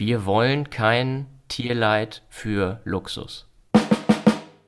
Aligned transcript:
Wir 0.00 0.24
wollen 0.24 0.70
kein 0.70 1.26
Tierleid 1.48 2.22
für 2.30 2.80
Luxus. 2.84 3.46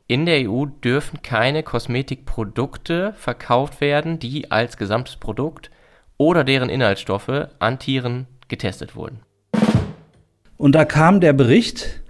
In 0.07 0.27
der 0.27 0.47
EU 0.47 0.67
dürfen 0.67 1.23
keine 1.23 1.63
Kosmetikprodukte 1.63 3.15
verkauft 3.17 3.81
werden, 3.81 4.19
die 4.19 4.51
als 4.51 4.77
gesamtes 4.77 5.17
Produkt 5.17 5.71
oder 6.19 6.45
deren 6.45 6.69
Inhaltsstoffe 6.69 7.49
an 7.59 7.79
Tieren 7.79 8.27
getestet 8.49 8.95
wurden. 8.95 9.21
Und 10.59 10.75
da 10.75 10.85
kam 10.85 11.23
der 11.23 11.33
Bericht, 11.33 12.03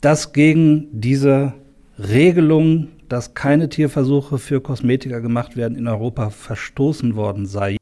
dass 0.00 0.32
gegen 0.32 0.88
diese 0.90 1.52
Regelung, 1.98 2.88
dass 3.10 3.34
keine 3.34 3.68
Tierversuche 3.68 4.38
für 4.38 4.62
Kosmetika 4.62 5.18
gemacht 5.18 5.54
werden, 5.54 5.76
in 5.76 5.86
Europa 5.86 6.30
verstoßen 6.30 7.14
worden 7.14 7.44
sei. 7.44 7.76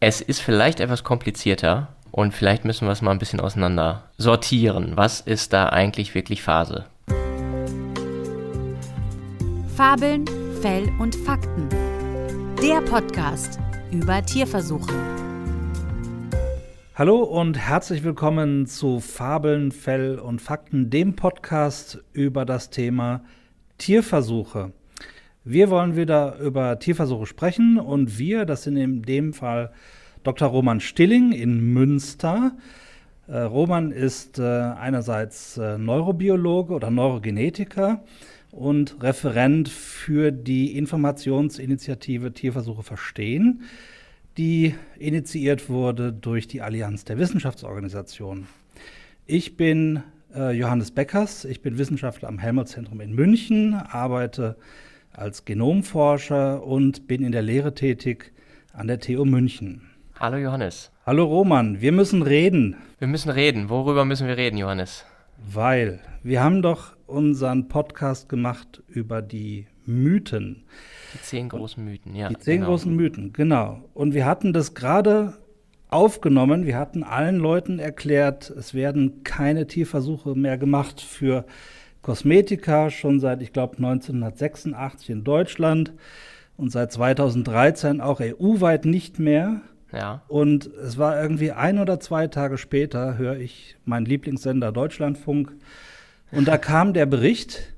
Es 0.00 0.20
ist 0.20 0.40
vielleicht 0.40 0.80
etwas 0.80 1.02
komplizierter 1.02 1.96
und 2.14 2.32
vielleicht 2.32 2.64
müssen 2.64 2.86
wir 2.86 2.92
es 2.92 3.02
mal 3.02 3.10
ein 3.10 3.18
bisschen 3.18 3.40
auseinander 3.40 4.04
sortieren. 4.18 4.92
Was 4.94 5.20
ist 5.20 5.52
da 5.52 5.70
eigentlich 5.70 6.14
wirklich 6.14 6.42
Phase? 6.42 6.84
Fabeln, 9.74 10.24
Fell 10.62 10.88
und 11.00 11.16
Fakten. 11.16 11.68
Der 12.62 12.80
Podcast 12.82 13.58
über 13.90 14.24
Tierversuche. 14.24 14.92
Hallo 16.94 17.16
und 17.24 17.58
herzlich 17.58 18.04
willkommen 18.04 18.66
zu 18.66 19.00
Fabeln, 19.00 19.72
Fell 19.72 20.20
und 20.20 20.40
Fakten, 20.40 20.90
dem 20.90 21.16
Podcast 21.16 21.98
über 22.12 22.44
das 22.44 22.70
Thema 22.70 23.24
Tierversuche. 23.78 24.72
Wir 25.42 25.68
wollen 25.68 25.96
wieder 25.96 26.38
über 26.38 26.78
Tierversuche 26.78 27.26
sprechen 27.26 27.80
und 27.80 28.18
wir, 28.18 28.44
das 28.44 28.62
sind 28.62 28.76
in 28.76 29.02
dem 29.02 29.32
Fall 29.32 29.72
Dr. 30.24 30.48
Roman 30.48 30.80
Stilling 30.80 31.32
in 31.32 31.74
Münster. 31.74 32.56
Äh, 33.28 33.40
Roman 33.40 33.92
ist 33.92 34.38
äh, 34.38 34.42
einerseits 34.42 35.58
äh, 35.58 35.76
Neurobiologe 35.76 36.72
oder 36.72 36.90
Neurogenetiker 36.90 38.02
und 38.50 39.02
Referent 39.02 39.68
für 39.68 40.32
die 40.32 40.78
Informationsinitiative 40.78 42.32
Tierversuche 42.32 42.82
verstehen, 42.82 43.64
die 44.38 44.74
initiiert 44.98 45.68
wurde 45.68 46.10
durch 46.10 46.48
die 46.48 46.62
Allianz 46.62 47.04
der 47.04 47.18
Wissenschaftsorganisationen. 47.18 48.46
Ich 49.26 49.56
bin 49.56 50.02
Johannes 50.34 50.90
Beckers, 50.90 51.44
ich 51.44 51.62
bin 51.62 51.78
Wissenschaftler 51.78 52.28
am 52.28 52.40
Helmholtz-Zentrum 52.40 53.00
in 53.00 53.14
München, 53.14 53.74
arbeite 53.74 54.56
als 55.12 55.44
Genomforscher 55.44 56.64
und 56.64 57.06
bin 57.06 57.22
in 57.22 57.30
der 57.30 57.42
Lehre 57.42 57.74
tätig 57.74 58.32
an 58.72 58.88
der 58.88 58.98
TU 58.98 59.24
München. 59.24 59.93
Hallo 60.24 60.38
Johannes. 60.38 60.90
Hallo 61.04 61.24
Roman, 61.24 61.82
wir 61.82 61.92
müssen 61.92 62.22
reden. 62.22 62.76
Wir 62.98 63.08
müssen 63.08 63.28
reden. 63.28 63.68
Worüber 63.68 64.06
müssen 64.06 64.26
wir 64.26 64.38
reden, 64.38 64.56
Johannes? 64.56 65.04
Weil 65.36 66.00
wir 66.22 66.42
haben 66.42 66.62
doch 66.62 66.96
unseren 67.06 67.68
Podcast 67.68 68.30
gemacht 68.30 68.82
über 68.88 69.20
die 69.20 69.66
Mythen. 69.84 70.64
Die 71.12 71.20
zehn 71.20 71.50
großen 71.50 71.84
Mythen, 71.84 72.14
ja. 72.14 72.30
Die 72.30 72.38
zehn 72.38 72.60
genau. 72.60 72.68
großen 72.68 72.96
Mythen, 72.96 73.34
genau. 73.34 73.84
Und 73.92 74.14
wir 74.14 74.24
hatten 74.24 74.54
das 74.54 74.72
gerade 74.72 75.34
aufgenommen. 75.88 76.64
Wir 76.64 76.78
hatten 76.78 77.02
allen 77.02 77.36
Leuten 77.36 77.78
erklärt, 77.78 78.48
es 78.48 78.72
werden 78.72 79.24
keine 79.24 79.66
Tierversuche 79.66 80.34
mehr 80.34 80.56
gemacht 80.56 81.02
für 81.02 81.44
Kosmetika, 82.00 82.88
schon 82.88 83.20
seit, 83.20 83.42
ich 83.42 83.52
glaube, 83.52 83.76
1986 83.76 85.10
in 85.10 85.22
Deutschland 85.22 85.92
und 86.56 86.72
seit 86.72 86.92
2013 86.92 88.00
auch 88.00 88.20
EU-weit 88.22 88.86
nicht 88.86 89.18
mehr. 89.18 89.60
Ja. 89.94 90.22
Und 90.28 90.66
es 90.66 90.98
war 90.98 91.20
irgendwie 91.20 91.52
ein 91.52 91.78
oder 91.78 92.00
zwei 92.00 92.26
Tage 92.26 92.58
später, 92.58 93.16
höre 93.16 93.36
ich 93.36 93.76
meinen 93.84 94.06
Lieblingssender 94.06 94.72
Deutschlandfunk. 94.72 95.52
Und 96.30 96.48
da 96.48 96.58
kam 96.58 96.92
der 96.92 97.06
Bericht, 97.06 97.74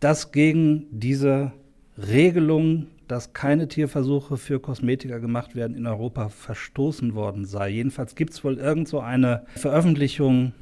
dass 0.00 0.32
gegen 0.32 0.86
diese 0.90 1.52
Regelung, 1.98 2.86
dass 3.06 3.34
keine 3.34 3.68
Tierversuche 3.68 4.36
für 4.36 4.60
Kosmetika 4.60 5.18
gemacht 5.18 5.54
werden, 5.54 5.76
in 5.76 5.86
Europa 5.86 6.30
verstoßen 6.30 7.14
worden 7.14 7.44
sei. 7.44 7.68
Jedenfalls 7.68 8.14
gibt 8.14 8.32
es 8.32 8.42
wohl 8.42 8.58
irgend 8.58 8.88
so 8.88 9.00
eine 9.00 9.44
Veröffentlichung, 9.54 10.52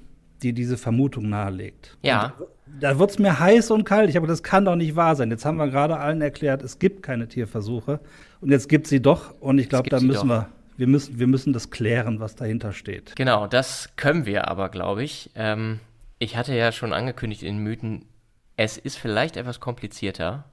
die 0.43 0.53
diese 0.53 0.77
Vermutung 0.77 1.29
nahelegt. 1.29 1.97
Ja. 2.03 2.35
Und 2.39 2.47
da 2.81 2.99
wird 2.99 3.11
es 3.11 3.19
mir 3.19 3.39
heiß 3.39 3.71
und 3.71 3.85
kalt. 3.85 4.11
Ich 4.11 4.17
habe 4.17 4.27
das 4.27 4.43
kann 4.43 4.65
doch 4.65 4.77
nicht 4.77 4.97
wahr 4.97 5.17
sein. 5.17 5.31
Jetzt 5.31 5.45
haben 5.45 5.59
wir 5.59 5.69
gerade 5.69 5.99
allen 5.99 6.21
erklärt, 6.21 6.63
es 6.63 6.79
gibt 6.79 7.03
keine 7.03 7.29
Tierversuche. 7.29 8.01
Und 8.41 8.51
jetzt 8.51 8.69
gibt 8.69 8.87
sie 8.87 9.01
doch. 9.01 9.35
Und 9.41 9.59
ich 9.59 9.69
glaube, 9.69 9.91
da 9.91 10.01
müssen 10.01 10.29
wir, 10.29 10.49
wir 10.81 10.87
müssen, 10.87 11.19
wir 11.19 11.27
müssen 11.27 11.53
das 11.53 11.71
klären, 11.71 12.21
was 12.21 12.37
dahinter 12.37 12.73
steht. 12.73 13.15
Genau, 13.15 13.47
das 13.47 13.95
können 13.97 14.25
wir 14.25 14.49
aber, 14.49 14.71
glaube 14.71 15.05
ich. 15.05 15.31
Ähm, 15.35 15.79
ich 16.19 16.39
hatte 16.39 16.55
ja 16.55 16.73
schon 16.73 16.95
angekündigt 16.95 17.43
in 17.43 17.59
Mythen, 17.59 18.07
es 18.57 18.79
ist 18.79 18.97
vielleicht 18.97 19.37
etwas 19.37 19.61
komplizierter. 19.61 20.45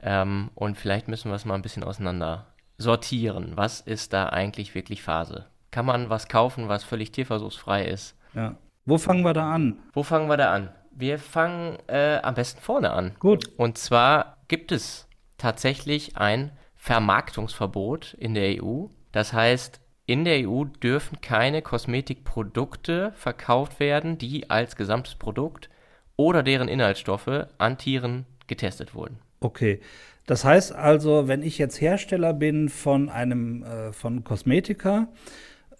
Ähm, 0.00 0.50
und 0.54 0.78
vielleicht 0.78 1.08
müssen 1.08 1.28
wir 1.28 1.34
es 1.34 1.44
mal 1.44 1.56
ein 1.56 1.62
bisschen 1.62 1.82
auseinander 1.82 2.46
sortieren. 2.78 3.52
Was 3.56 3.80
ist 3.80 4.12
da 4.12 4.28
eigentlich 4.28 4.76
wirklich 4.76 5.02
Phase? 5.02 5.46
Kann 5.72 5.86
man 5.86 6.08
was 6.08 6.28
kaufen, 6.28 6.68
was 6.68 6.84
völlig 6.84 7.10
tierversuchsfrei 7.10 7.86
ist? 7.86 8.16
Ja. 8.34 8.54
Wo 8.84 8.96
fangen 8.96 9.24
wir 9.24 9.32
da 9.32 9.52
an? 9.52 9.80
Wo 9.92 10.04
fangen 10.04 10.28
wir 10.28 10.36
da 10.36 10.52
an? 10.52 10.70
Wir 10.92 11.18
fangen 11.18 11.78
äh, 11.88 12.20
am 12.22 12.34
besten 12.34 12.60
vorne 12.60 12.92
an. 12.92 13.16
Gut. 13.18 13.50
Und 13.56 13.76
zwar 13.76 14.36
gibt 14.46 14.70
es 14.70 15.08
tatsächlich 15.36 16.16
ein 16.16 16.52
Vermarktungsverbot 16.76 18.14
in 18.14 18.34
der 18.34 18.62
EU. 18.62 18.86
Das 19.12 19.32
heißt, 19.32 19.80
in 20.06 20.24
der 20.24 20.48
EU 20.48 20.64
dürfen 20.64 21.20
keine 21.20 21.62
Kosmetikprodukte 21.62 23.12
verkauft 23.14 23.78
werden, 23.78 24.18
die 24.18 24.50
als 24.50 24.76
gesamtes 24.76 25.14
Produkt 25.14 25.70
oder 26.16 26.42
deren 26.42 26.68
Inhaltsstoffe 26.68 27.46
an 27.58 27.78
Tieren 27.78 28.26
getestet 28.46 28.94
wurden. 28.94 29.18
Okay. 29.40 29.80
Das 30.26 30.44
heißt 30.44 30.72
also, 30.72 31.28
wenn 31.28 31.42
ich 31.42 31.58
jetzt 31.58 31.80
Hersteller 31.80 32.32
bin 32.32 32.68
von 32.68 33.08
einem 33.08 33.64
äh, 33.64 33.92
von 33.92 34.22
Kosmetika 34.22 35.08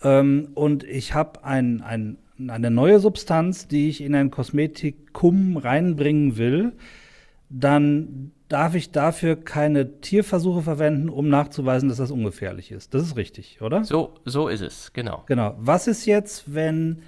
ähm, 0.02 0.48
und 0.54 0.84
ich 0.84 1.14
habe 1.14 1.44
ein, 1.44 1.80
ein 1.80 2.18
eine 2.48 2.70
neue 2.70 2.98
Substanz, 2.98 3.68
die 3.68 3.88
ich 3.88 4.00
in 4.00 4.14
ein 4.14 4.30
Kosmetikum 4.30 5.56
reinbringen 5.56 6.36
will, 6.38 6.72
dann 7.52 8.32
darf 8.48 8.74
ich 8.74 8.90
dafür 8.90 9.36
keine 9.36 10.00
Tierversuche 10.00 10.62
verwenden, 10.62 11.08
um 11.08 11.28
nachzuweisen, 11.28 11.88
dass 11.88 11.98
das 11.98 12.10
ungefährlich 12.10 12.70
ist. 12.70 12.94
Das 12.94 13.02
ist 13.02 13.16
richtig, 13.16 13.60
oder? 13.60 13.84
So, 13.84 14.14
so 14.24 14.48
ist 14.48 14.62
es, 14.62 14.92
genau. 14.92 15.24
Genau. 15.26 15.54
Was 15.58 15.86
ist 15.86 16.06
jetzt, 16.06 16.54
wenn, 16.54 17.02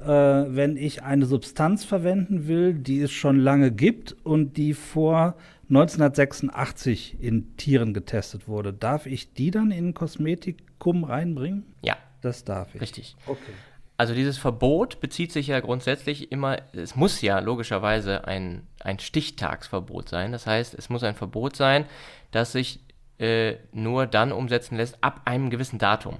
äh, 0.00 0.06
wenn 0.06 0.76
ich 0.76 1.02
eine 1.02 1.26
Substanz 1.26 1.84
verwenden 1.84 2.46
will, 2.46 2.74
die 2.74 3.00
es 3.00 3.12
schon 3.12 3.38
lange 3.38 3.72
gibt 3.72 4.16
und 4.24 4.56
die 4.56 4.74
vor 4.74 5.36
1986 5.68 7.16
in 7.20 7.56
Tieren 7.56 7.94
getestet 7.94 8.48
wurde? 8.48 8.72
Darf 8.72 9.06
ich 9.06 9.32
die 9.32 9.50
dann 9.50 9.70
in 9.70 9.88
ein 9.88 9.94
Kosmetikum 9.94 11.04
reinbringen? 11.04 11.64
Ja. 11.82 11.96
Das 12.22 12.44
darf 12.44 12.74
ich. 12.74 12.80
Richtig. 12.80 13.16
Okay. 13.26 13.52
Also 13.96 14.14
dieses 14.14 14.36
Verbot 14.36 15.00
bezieht 15.00 15.32
sich 15.32 15.46
ja 15.46 15.60
grundsätzlich 15.60 16.30
immer, 16.30 16.58
es 16.74 16.96
muss 16.96 17.22
ja 17.22 17.38
logischerweise 17.38 18.26
ein, 18.26 18.66
ein 18.80 18.98
Stichtagsverbot 18.98 20.08
sein. 20.08 20.32
Das 20.32 20.46
heißt, 20.46 20.74
es 20.74 20.90
muss 20.90 21.02
ein 21.02 21.14
Verbot 21.14 21.56
sein, 21.56 21.86
das 22.30 22.52
sich 22.52 22.80
äh, 23.18 23.54
nur 23.72 24.06
dann 24.06 24.32
umsetzen 24.32 24.76
lässt 24.76 25.02
ab 25.02 25.22
einem 25.24 25.48
gewissen 25.48 25.78
Datum. 25.78 26.18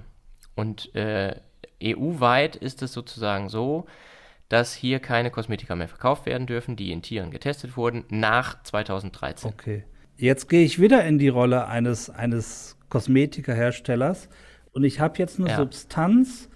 Und 0.55 0.95
äh, 0.95 1.37
EU-weit 1.83 2.57
ist 2.57 2.83
es 2.83 2.93
sozusagen 2.93 3.51
so, 3.51 3.87
dass 4.49 4.75
hier 4.75 5.01
keine 5.01 5.31
Kosmetika 5.31 5.75
mehr 5.75 5.89
verkauft 5.89 6.25
werden 6.25 6.47
dürfen, 6.47 6.77
die 6.77 6.93
in 6.93 7.03
Tieren 7.03 7.31
getestet 7.31 7.77
wurden, 7.77 8.05
nach 8.09 8.63
2013. 8.63 9.51
Okay. 9.51 9.85
Jetzt 10.17 10.49
gehe 10.49 10.65
ich 10.65 10.81
wieder 10.81 11.05
in 11.05 11.19
die 11.19 11.29
Rolle 11.29 11.67
eines, 11.67 12.09
eines 12.09 12.79
Kosmetikaherstellers 12.89 14.29
und 14.73 14.85
ich 14.85 15.01
habe 15.01 15.19
jetzt 15.19 15.39
eine 15.39 15.51
ja. 15.51 15.57
Substanz, 15.57 16.49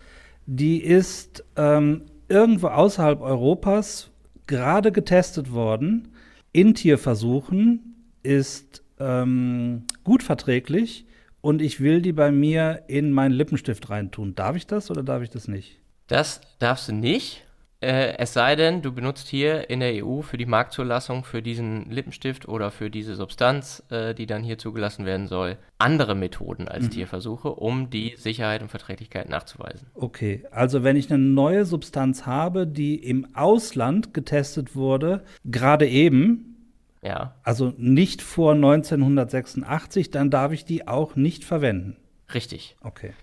die 0.46 0.82
ist 0.82 1.44
ähm, 1.56 2.06
irgendwo 2.28 2.68
außerhalb 2.68 3.20
Europas 3.20 4.10
gerade 4.46 4.92
getestet 4.92 5.52
worden. 5.52 6.08
In 6.52 6.74
Tierversuchen 6.74 8.12
ist 8.22 8.82
ähm, 8.98 9.84
gut 10.04 10.22
verträglich 10.22 11.06
und 11.40 11.62
ich 11.62 11.80
will 11.80 12.02
die 12.02 12.12
bei 12.12 12.30
mir 12.32 12.82
in 12.88 13.12
meinen 13.12 13.32
Lippenstift 13.32 13.90
reintun. 13.90 14.34
Darf 14.34 14.56
ich 14.56 14.66
das 14.66 14.90
oder 14.90 15.02
darf 15.02 15.22
ich 15.22 15.30
das 15.30 15.48
nicht? 15.48 15.78
Das 16.06 16.40
darfst 16.58 16.88
du 16.88 16.92
nicht. 16.92 17.44
Äh, 17.80 18.18
es 18.18 18.34
sei 18.34 18.56
denn, 18.56 18.82
du 18.82 18.92
benutzt 18.92 19.28
hier 19.28 19.70
in 19.70 19.80
der 19.80 20.04
EU 20.04 20.20
für 20.20 20.36
die 20.36 20.46
Marktzulassung 20.46 21.24
für 21.24 21.40
diesen 21.40 21.90
Lippenstift 21.90 22.46
oder 22.46 22.70
für 22.70 22.90
diese 22.90 23.14
Substanz, 23.14 23.82
äh, 23.90 24.14
die 24.14 24.26
dann 24.26 24.42
hier 24.42 24.58
zugelassen 24.58 25.06
werden 25.06 25.28
soll, 25.28 25.56
andere 25.78 26.14
Methoden 26.14 26.68
als 26.68 26.84
mhm. 26.84 26.90
Tierversuche, 26.90 27.48
um 27.48 27.88
die 27.88 28.14
Sicherheit 28.18 28.60
und 28.60 28.68
Verträglichkeit 28.68 29.30
nachzuweisen. 29.30 29.88
Okay, 29.94 30.44
also 30.50 30.84
wenn 30.84 30.96
ich 30.96 31.10
eine 31.10 31.22
neue 31.22 31.64
Substanz 31.64 32.26
habe, 32.26 32.66
die 32.66 32.96
im 32.96 33.34
Ausland 33.34 34.12
getestet 34.12 34.76
wurde, 34.76 35.24
gerade 35.46 35.88
eben, 35.88 36.74
ja. 37.02 37.34
also 37.44 37.72
nicht 37.78 38.20
vor 38.20 38.52
1986, 38.52 40.10
dann 40.10 40.28
darf 40.28 40.52
ich 40.52 40.66
die 40.66 40.86
auch 40.86 41.16
nicht 41.16 41.44
verwenden. 41.44 41.96
Richtig. 42.34 42.76
Okay. 42.82 43.14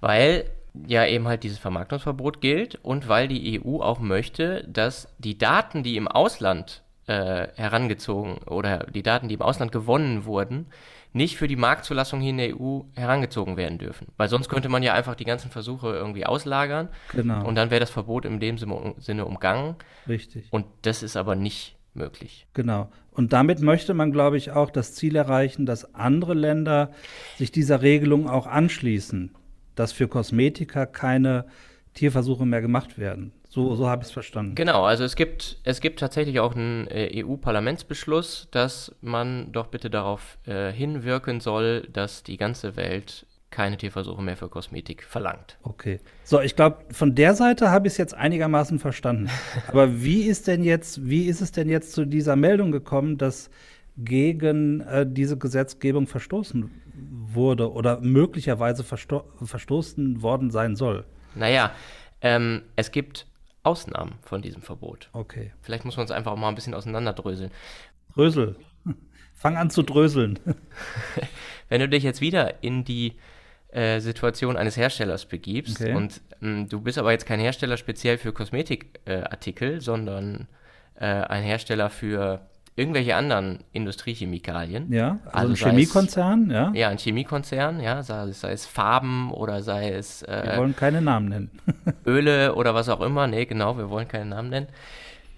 Weil 0.00 0.44
ja 0.86 1.06
eben 1.06 1.28
halt 1.28 1.42
dieses 1.42 1.58
Vermarktungsverbot 1.58 2.40
gilt 2.40 2.76
und 2.82 3.08
weil 3.08 3.28
die 3.28 3.60
EU 3.62 3.80
auch 3.80 4.00
möchte, 4.00 4.66
dass 4.68 5.08
die 5.18 5.36
Daten, 5.36 5.82
die 5.82 5.96
im 5.96 6.08
Ausland 6.08 6.82
äh, 7.06 7.48
herangezogen 7.56 8.38
oder 8.46 8.86
die 8.86 9.02
Daten, 9.02 9.28
die 9.28 9.34
im 9.34 9.42
Ausland 9.42 9.72
gewonnen 9.72 10.24
wurden, 10.24 10.66
nicht 11.12 11.36
für 11.36 11.48
die 11.48 11.56
Marktzulassung 11.56 12.20
hier 12.20 12.30
in 12.30 12.38
der 12.38 12.58
EU 12.58 12.80
herangezogen 12.94 13.56
werden 13.56 13.78
dürfen. 13.78 14.08
Weil 14.16 14.28
sonst 14.28 14.48
könnte 14.48 14.68
man 14.68 14.82
ja 14.82 14.94
einfach 14.94 15.14
die 15.14 15.24
ganzen 15.24 15.50
Versuche 15.50 15.88
irgendwie 15.88 16.24
auslagern. 16.24 16.88
Genau. 17.12 17.46
Und 17.46 17.54
dann 17.54 17.70
wäre 17.70 17.80
das 17.80 17.90
Verbot 17.90 18.24
in 18.24 18.40
dem 18.40 18.56
Sinne 18.56 19.26
umgangen. 19.26 19.76
Richtig. 20.08 20.46
Und 20.50 20.64
das 20.82 21.02
ist 21.02 21.16
aber 21.16 21.36
nicht 21.36 21.76
möglich. 21.94 22.46
Genau. 22.54 22.88
Und 23.10 23.34
damit 23.34 23.60
möchte 23.60 23.92
man, 23.92 24.10
glaube 24.10 24.38
ich, 24.38 24.52
auch 24.52 24.70
das 24.70 24.94
Ziel 24.94 25.16
erreichen, 25.16 25.66
dass 25.66 25.94
andere 25.94 26.32
Länder 26.32 26.92
sich 27.36 27.52
dieser 27.52 27.82
Regelung 27.82 28.26
auch 28.26 28.46
anschließen, 28.46 29.34
dass 29.74 29.92
für 29.92 30.08
Kosmetika 30.08 30.86
keine 30.86 31.46
Tierversuche 31.94 32.46
mehr 32.46 32.60
gemacht 32.60 32.98
werden. 32.98 33.32
So, 33.48 33.74
so 33.74 33.86
habe 33.86 34.02
ich 34.02 34.08
es 34.08 34.12
verstanden. 34.12 34.54
Genau, 34.54 34.84
also 34.84 35.04
es 35.04 35.14
gibt, 35.14 35.58
es 35.64 35.82
gibt 35.82 36.00
tatsächlich 36.00 36.40
auch 36.40 36.54
einen 36.54 36.86
äh, 36.86 37.22
EU-Parlamentsbeschluss, 37.22 38.48
dass 38.50 38.94
man 39.02 39.52
doch 39.52 39.66
bitte 39.66 39.90
darauf 39.90 40.38
äh, 40.46 40.72
hinwirken 40.72 41.40
soll, 41.40 41.86
dass 41.92 42.22
die 42.22 42.38
ganze 42.38 42.76
Welt 42.76 43.26
keine 43.50 43.76
Tierversuche 43.76 44.22
mehr 44.22 44.38
für 44.38 44.48
Kosmetik 44.48 45.04
verlangt. 45.04 45.58
Okay. 45.62 46.00
So, 46.24 46.40
ich 46.40 46.56
glaube, 46.56 46.78
von 46.90 47.14
der 47.14 47.34
Seite 47.34 47.70
habe 47.70 47.86
ich 47.86 47.92
es 47.92 47.98
jetzt 47.98 48.14
einigermaßen 48.14 48.78
verstanden. 48.78 49.28
Aber 49.68 50.02
wie 50.02 50.22
ist 50.22 50.48
denn 50.48 50.64
jetzt, 50.64 51.06
wie 51.06 51.26
ist 51.26 51.42
es 51.42 51.52
denn 51.52 51.68
jetzt 51.68 51.92
zu 51.92 52.06
dieser 52.06 52.36
Meldung 52.36 52.72
gekommen, 52.72 53.18
dass 53.18 53.50
gegen 53.98 54.80
äh, 54.80 55.06
diese 55.06 55.36
Gesetzgebung 55.36 56.06
verstoßen 56.06 56.70
wurde 56.94 57.72
oder 57.72 58.00
möglicherweise 58.00 58.84
versto 58.84 59.24
verstoßen 59.42 60.22
worden 60.22 60.50
sein 60.50 60.76
soll? 60.76 61.04
Naja, 61.34 61.72
ähm, 62.20 62.62
es 62.76 62.90
gibt 62.90 63.26
Ausnahmen 63.62 64.14
von 64.22 64.42
diesem 64.42 64.62
Verbot. 64.62 65.08
Okay. 65.12 65.52
Vielleicht 65.62 65.84
muss 65.84 65.96
man 65.96 66.04
es 66.04 66.10
einfach 66.10 66.32
auch 66.32 66.36
mal 66.36 66.48
ein 66.48 66.54
bisschen 66.54 66.74
auseinanderdröseln. 66.74 67.50
Drösel. 68.14 68.56
Fang 69.34 69.56
an 69.56 69.70
zu 69.70 69.82
dröseln. 69.82 70.38
Wenn 71.68 71.80
du 71.80 71.88
dich 71.88 72.02
jetzt 72.02 72.20
wieder 72.20 72.62
in 72.62 72.84
die 72.84 73.14
äh, 73.68 74.00
Situation 74.00 74.56
eines 74.56 74.76
Herstellers 74.76 75.26
begibst 75.26 75.80
Okay. 75.80 75.94
und 75.94 76.20
mh, 76.40 76.66
du 76.68 76.80
bist 76.80 76.98
aber 76.98 77.12
jetzt 77.12 77.26
kein 77.26 77.40
Hersteller 77.40 77.76
speziell 77.76 78.18
für 78.18 78.32
Kosmetikartikel, 78.32 79.80
sondern 79.80 80.48
äh, 80.96 81.06
ein 81.06 81.42
Hersteller 81.42 81.88
für 81.88 82.46
irgendwelche 82.76 83.14
anderen 83.16 83.60
Industriechemikalien. 83.72 84.92
Ja, 84.92 85.18
also, 85.32 85.48
ein 85.50 85.54
sei 85.56 85.68
es- 85.68 85.72
Chemiekonzern, 85.72 86.50
ja. 86.50 86.72
Ja, 86.74 86.88
ein 86.88 86.98
Chemiekonzern, 86.98 87.80
ja, 87.80 88.02
sei, 88.02 88.30
sei 88.32 88.52
es 88.52 88.66
Farben 88.66 89.30
oder 89.30 89.62
sei 89.62 89.90
es 89.90 90.22
Wir 90.22 90.44
äh, 90.54 90.56
wollen 90.58 90.74
keine 90.76 91.02
Namen 91.02 91.28
nennen. 91.28 91.50
Öle 92.06 92.54
oder 92.54 92.74
was 92.74 92.88
auch 92.88 93.00
immer, 93.00 93.26
nee, 93.26 93.44
genau, 93.46 93.76
wir 93.76 93.90
wollen 93.90 94.08
keinen 94.08 94.30
Namen 94.30 94.48
nennen. 94.50 94.68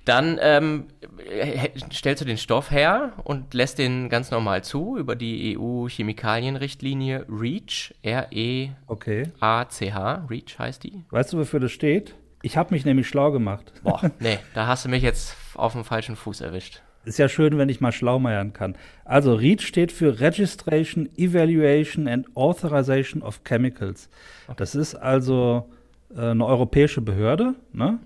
Dann 0.05 0.39
ähm, 0.43 0.85
äh, 1.31 1.71
stellst 1.91 2.21
du 2.21 2.27
den 2.27 2.37
Stoff 2.37 2.71
her 2.71 3.15
und 3.25 3.55
lässt 3.55 3.79
den 3.79 4.11
ganz 4.11 4.31
normal 4.31 4.63
zu 4.63 4.99
über 4.99 5.17
die 5.17 5.57
EU-Chemikalienrichtlinie 5.59 7.25
REACH, 7.29 7.95
R-E-A-C-H, 8.03 8.75
Okay. 8.87 9.23
REACH 9.41 10.59
heißt 10.59 10.85
die. 10.85 11.05
Weißt 11.11 11.33
du, 11.33 11.39
wofür 11.39 11.59
das 11.61 11.73
steht? 11.73 12.15
Ich 12.43 12.57
habe 12.59 12.75
mich 12.75 12.85
nämlich 12.85 13.09
schlau 13.09 13.33
gemacht. 13.33 13.73
Boah, 13.83 14.11
nee, 14.21 14.39
da 14.55 14.67
hast 14.67 14.85
du 14.85 14.89
mich 14.91 15.03
jetzt 15.03 15.37
auf 15.55 15.73
dem 15.73 15.85
falschen 15.85 16.17
Fuß 16.17 16.43
erwischt. 16.43 16.83
Ist 17.05 17.19
ja 17.19 17.29
schön, 17.29 17.59
wenn 17.59 17.69
ich 17.69 17.81
mal 17.81 17.93
schlaumeiern 17.93 18.53
kann. 18.53 18.77
Also 19.05 19.35
REACH 19.35 19.63
steht 19.63 19.93
für 19.93 20.21
Registration, 20.21 21.09
Evaluation 21.17 22.09
and 22.09 22.27
Authorization 22.37 23.23
of 23.23 23.43
Chemicals. 23.45 24.09
Das 24.57 24.75
ist 24.75 24.95
also 24.95 25.71
äh, 26.15 26.21
eine 26.21 26.45
europäische 26.47 27.01
Behörde, 27.01 27.55
ne? 27.73 27.99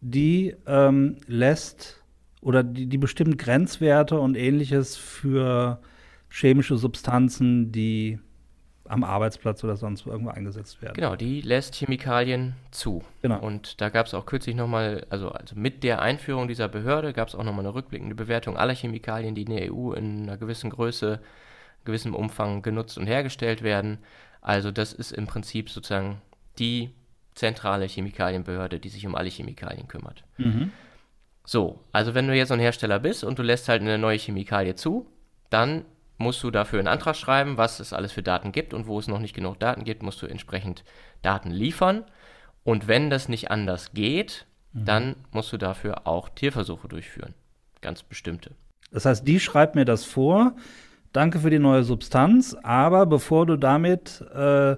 die 0.00 0.54
ähm, 0.66 1.16
lässt 1.26 2.02
oder 2.40 2.62
die, 2.62 2.86
die 2.86 2.98
bestimmt 2.98 3.38
Grenzwerte 3.38 4.20
und 4.20 4.36
ähnliches 4.36 4.96
für 4.96 5.80
chemische 6.28 6.76
Substanzen, 6.76 7.72
die 7.72 8.18
am 8.88 9.04
Arbeitsplatz 9.04 9.62
oder 9.64 9.76
sonst 9.76 10.06
wo 10.06 10.10
irgendwo 10.10 10.30
eingesetzt 10.30 10.82
werden. 10.82 10.94
Genau, 10.94 11.16
die 11.16 11.40
lässt 11.40 11.74
Chemikalien 11.74 12.54
zu. 12.70 13.04
Genau. 13.22 13.40
Und 13.40 13.80
da 13.80 13.88
gab 13.88 14.06
es 14.06 14.14
auch 14.14 14.26
kürzlich 14.26 14.54
nochmal, 14.54 15.06
also, 15.10 15.30
also 15.30 15.54
mit 15.56 15.82
der 15.84 16.02
Einführung 16.02 16.48
dieser 16.48 16.68
Behörde 16.68 17.12
gab 17.12 17.28
es 17.28 17.34
auch 17.34 17.44
nochmal 17.44 17.64
eine 17.64 17.74
rückblickende 17.74 18.14
Bewertung 18.14 18.56
aller 18.56 18.74
Chemikalien, 18.74 19.34
die 19.34 19.42
in 19.42 19.56
der 19.56 19.72
EU 19.72 19.92
in 19.92 20.22
einer 20.22 20.36
gewissen 20.36 20.70
Größe, 20.70 21.20
gewissem 21.84 22.14
Umfang 22.14 22.62
genutzt 22.62 22.98
und 22.98 23.06
hergestellt 23.06 23.62
werden. 23.62 23.98
Also 24.40 24.70
das 24.70 24.92
ist 24.92 25.12
im 25.12 25.26
Prinzip 25.26 25.70
sozusagen 25.70 26.20
die 26.58 26.90
zentrale 27.34 27.86
Chemikalienbehörde, 27.86 28.80
die 28.80 28.88
sich 28.88 29.06
um 29.06 29.14
alle 29.14 29.28
Chemikalien 29.28 29.88
kümmert. 29.88 30.24
Mhm. 30.38 30.72
So, 31.44 31.80
also 31.92 32.14
wenn 32.14 32.26
du 32.26 32.34
jetzt 32.34 32.48
so 32.48 32.54
ein 32.54 32.60
Hersteller 32.60 32.98
bist 32.98 33.22
und 33.22 33.38
du 33.38 33.42
lässt 33.42 33.68
halt 33.68 33.82
eine 33.82 33.98
neue 33.98 34.18
Chemikalie 34.18 34.74
zu, 34.74 35.06
dann 35.48 35.84
musst 36.18 36.42
du 36.42 36.50
dafür 36.50 36.78
einen 36.78 36.88
Antrag 36.88 37.16
schreiben, 37.16 37.56
was 37.56 37.80
es 37.80 37.92
alles 37.92 38.12
für 38.12 38.22
Daten 38.22 38.52
gibt 38.52 38.74
und 38.74 38.86
wo 38.86 38.98
es 38.98 39.08
noch 39.08 39.18
nicht 39.18 39.34
genug 39.34 39.58
Daten 39.58 39.84
gibt, 39.84 40.02
musst 40.02 40.22
du 40.22 40.26
entsprechend 40.26 40.84
Daten 41.22 41.50
liefern. 41.50 42.04
Und 42.64 42.88
wenn 42.88 43.10
das 43.10 43.28
nicht 43.28 43.50
anders 43.50 43.92
geht, 43.92 44.46
dann 44.72 45.16
musst 45.32 45.52
du 45.52 45.56
dafür 45.56 46.06
auch 46.06 46.28
Tierversuche 46.28 46.88
durchführen. 46.88 47.34
Ganz 47.80 48.02
bestimmte. 48.02 48.50
Das 48.90 49.04
heißt, 49.04 49.26
die 49.26 49.40
schreibt 49.40 49.74
mir 49.74 49.84
das 49.84 50.04
vor. 50.04 50.54
Danke 51.12 51.38
für 51.38 51.50
die 51.50 51.58
neue 51.58 51.82
Substanz, 51.82 52.54
aber 52.62 53.06
bevor 53.06 53.46
du 53.46 53.56
damit 53.56 54.22
äh, 54.34 54.76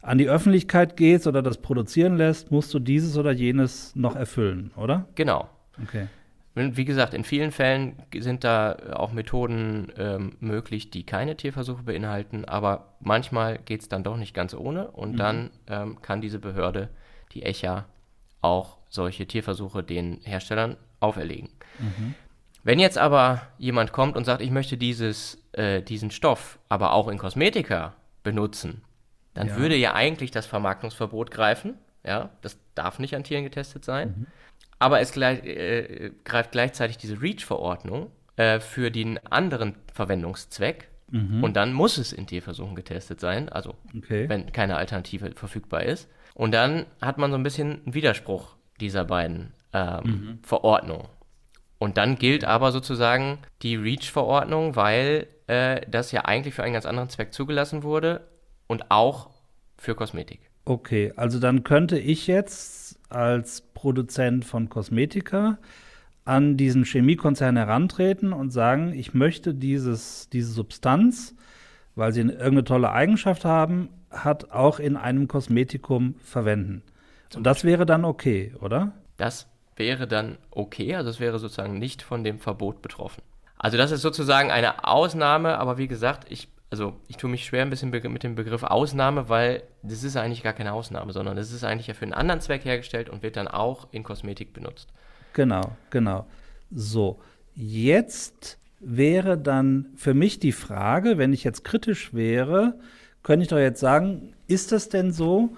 an 0.00 0.18
die 0.18 0.28
Öffentlichkeit 0.28 0.96
gehst 0.96 1.26
oder 1.26 1.42
das 1.42 1.58
produzieren 1.58 2.16
lässt, 2.16 2.50
musst 2.50 2.72
du 2.72 2.78
dieses 2.78 3.18
oder 3.18 3.32
jenes 3.32 3.94
noch 3.94 4.16
erfüllen, 4.16 4.70
oder? 4.76 5.06
Genau. 5.14 5.48
Okay. 5.82 6.06
Wie 6.56 6.84
gesagt, 6.84 7.14
in 7.14 7.24
vielen 7.24 7.50
Fällen 7.50 7.96
sind 8.16 8.44
da 8.44 8.76
auch 8.92 9.10
Methoden 9.12 9.92
ähm, 9.98 10.36
möglich, 10.38 10.90
die 10.90 11.04
keine 11.04 11.36
Tierversuche 11.36 11.82
beinhalten, 11.82 12.44
aber 12.44 12.94
manchmal 13.00 13.58
geht 13.58 13.80
es 13.80 13.88
dann 13.88 14.04
doch 14.04 14.16
nicht 14.16 14.34
ganz 14.34 14.54
ohne 14.54 14.88
und 14.92 15.16
dann 15.16 15.50
ähm, 15.66 16.00
kann 16.00 16.20
diese 16.20 16.38
Behörde, 16.38 16.90
die 17.32 17.42
ECHA, 17.42 17.86
auch 18.40 18.78
solche 18.88 19.26
Tierversuche 19.26 19.82
den 19.82 20.20
Herstellern 20.22 20.76
auferlegen. 21.00 21.48
Wenn 22.62 22.78
jetzt 22.78 22.98
aber 22.98 23.42
jemand 23.58 23.92
kommt 23.92 24.16
und 24.16 24.24
sagt, 24.24 24.40
ich 24.40 24.50
möchte 24.52 24.76
dieses, 24.76 25.42
äh, 25.52 25.82
diesen 25.82 26.10
Stoff 26.12 26.58
aber 26.68 26.92
auch 26.92 27.08
in 27.08 27.18
Kosmetika 27.18 27.94
benutzen, 28.22 28.82
dann 29.34 29.48
Ja. 29.48 29.56
würde 29.56 29.74
ja 29.76 29.94
eigentlich 29.94 30.30
das 30.30 30.46
Vermarktungsverbot 30.46 31.30
greifen. 31.32 31.74
Ja, 32.04 32.30
das 32.42 32.58
darf 32.74 32.98
nicht 33.00 33.16
an 33.16 33.24
Tieren 33.24 33.42
getestet 33.44 33.84
sein. 33.84 34.26
Aber 34.84 35.00
es 35.00 35.12
gleich, 35.12 35.44
äh, 35.44 36.10
greift 36.24 36.52
gleichzeitig 36.52 36.98
diese 36.98 37.20
REACH-Verordnung 37.20 38.10
äh, 38.36 38.60
für 38.60 38.90
den 38.90 39.18
anderen 39.26 39.74
Verwendungszweck. 39.92 40.88
Und 41.42 41.54
dann 41.54 41.72
muss 41.72 41.96
es 41.96 42.12
in 42.12 42.26
Tierversuchen 42.26 42.74
getestet 42.74 43.20
sein, 43.20 43.48
also 43.48 43.76
Okay. 43.96 44.28
wenn 44.28 44.50
keine 44.52 44.76
Alternative 44.76 45.30
verfügbar 45.36 45.84
ist. 45.84 46.08
Und 46.34 46.52
dann 46.52 46.86
hat 47.00 47.18
man 47.18 47.30
so 47.30 47.36
ein 47.36 47.44
bisschen 47.44 47.82
einen 47.84 47.94
Widerspruch 47.94 48.56
dieser 48.80 49.04
beiden 49.04 49.52
ähm, 49.72 50.40
Verordnungen. 50.42 51.06
Und 51.78 51.98
dann 51.98 52.16
gilt 52.16 52.44
aber 52.44 52.72
sozusagen 52.72 53.38
die 53.62 53.76
REACH-Verordnung, 53.76 54.74
weil 54.74 55.28
äh, 55.46 55.82
das 55.88 56.10
ja 56.10 56.22
eigentlich 56.24 56.54
für 56.54 56.64
einen 56.64 56.72
ganz 56.74 56.86
anderen 56.86 57.10
Zweck 57.10 57.32
zugelassen 57.32 57.84
wurde 57.84 58.26
und 58.66 58.90
auch 58.90 59.30
für 59.76 59.94
Kosmetik. 59.94 60.50
Okay, 60.64 61.12
also 61.14 61.38
dann 61.38 61.62
könnte 61.62 61.98
ich 61.98 62.26
jetzt 62.26 62.98
als 63.08 63.63
Produzent 63.84 64.46
von 64.46 64.70
Kosmetika 64.70 65.58
an 66.24 66.56
diesen 66.56 66.84
Chemiekonzern 66.86 67.54
herantreten 67.58 68.32
und 68.32 68.50
sagen, 68.50 68.94
ich 68.94 69.12
möchte 69.12 69.52
dieses, 69.52 70.30
diese 70.30 70.52
Substanz, 70.52 71.34
weil 71.94 72.10
sie 72.12 72.22
eine- 72.22 72.32
irgendeine 72.32 72.64
tolle 72.64 72.92
Eigenschaft 72.92 73.44
haben, 73.44 73.90
hat 74.10 74.50
auch 74.52 74.78
in 74.78 74.96
einem 74.96 75.28
Kosmetikum 75.28 76.14
verwenden. 76.24 76.82
Und 77.36 77.44
das 77.44 77.62
wäre 77.64 77.84
dann 77.84 78.06
okay, 78.06 78.54
oder? 78.62 78.92
Das 79.18 79.48
wäre 79.76 80.06
dann 80.08 80.38
okay, 80.50 80.94
also 80.94 81.10
es 81.10 81.20
wäre 81.20 81.38
sozusagen 81.38 81.78
nicht 81.78 82.00
von 82.00 82.24
dem 82.24 82.38
Verbot 82.38 82.80
betroffen. 82.80 83.22
Also 83.58 83.76
das 83.76 83.90
ist 83.90 84.00
sozusagen 84.00 84.50
eine 84.50 84.86
Ausnahme, 84.88 85.58
aber 85.58 85.76
wie 85.76 85.88
gesagt, 85.88 86.24
ich, 86.30 86.48
also 86.74 86.96
ich 87.06 87.16
tue 87.16 87.30
mich 87.30 87.44
schwer 87.44 87.62
ein 87.62 87.70
bisschen 87.70 87.90
mit 87.90 88.24
dem 88.24 88.34
Begriff 88.34 88.64
Ausnahme, 88.64 89.28
weil 89.28 89.62
das 89.84 90.02
ist 90.02 90.16
eigentlich 90.16 90.42
gar 90.42 90.54
keine 90.54 90.72
Ausnahme, 90.72 91.12
sondern 91.12 91.36
das 91.36 91.52
ist 91.52 91.62
eigentlich 91.62 91.86
ja 91.86 91.94
für 91.94 92.02
einen 92.02 92.12
anderen 92.12 92.40
Zweck 92.40 92.64
hergestellt 92.64 93.08
und 93.08 93.22
wird 93.22 93.36
dann 93.36 93.46
auch 93.46 93.86
in 93.92 94.02
Kosmetik 94.02 94.52
benutzt. 94.52 94.88
Genau, 95.34 95.76
genau. 95.90 96.26
So, 96.72 97.20
jetzt 97.54 98.58
wäre 98.80 99.38
dann 99.38 99.86
für 99.94 100.14
mich 100.14 100.40
die 100.40 100.50
Frage, 100.50 101.16
wenn 101.16 101.32
ich 101.32 101.44
jetzt 101.44 101.62
kritisch 101.62 102.12
wäre, 102.12 102.76
könnte 103.22 103.44
ich 103.44 103.50
doch 103.50 103.58
jetzt 103.58 103.78
sagen, 103.78 104.34
ist 104.48 104.72
es 104.72 104.88
denn 104.88 105.12
so, 105.12 105.56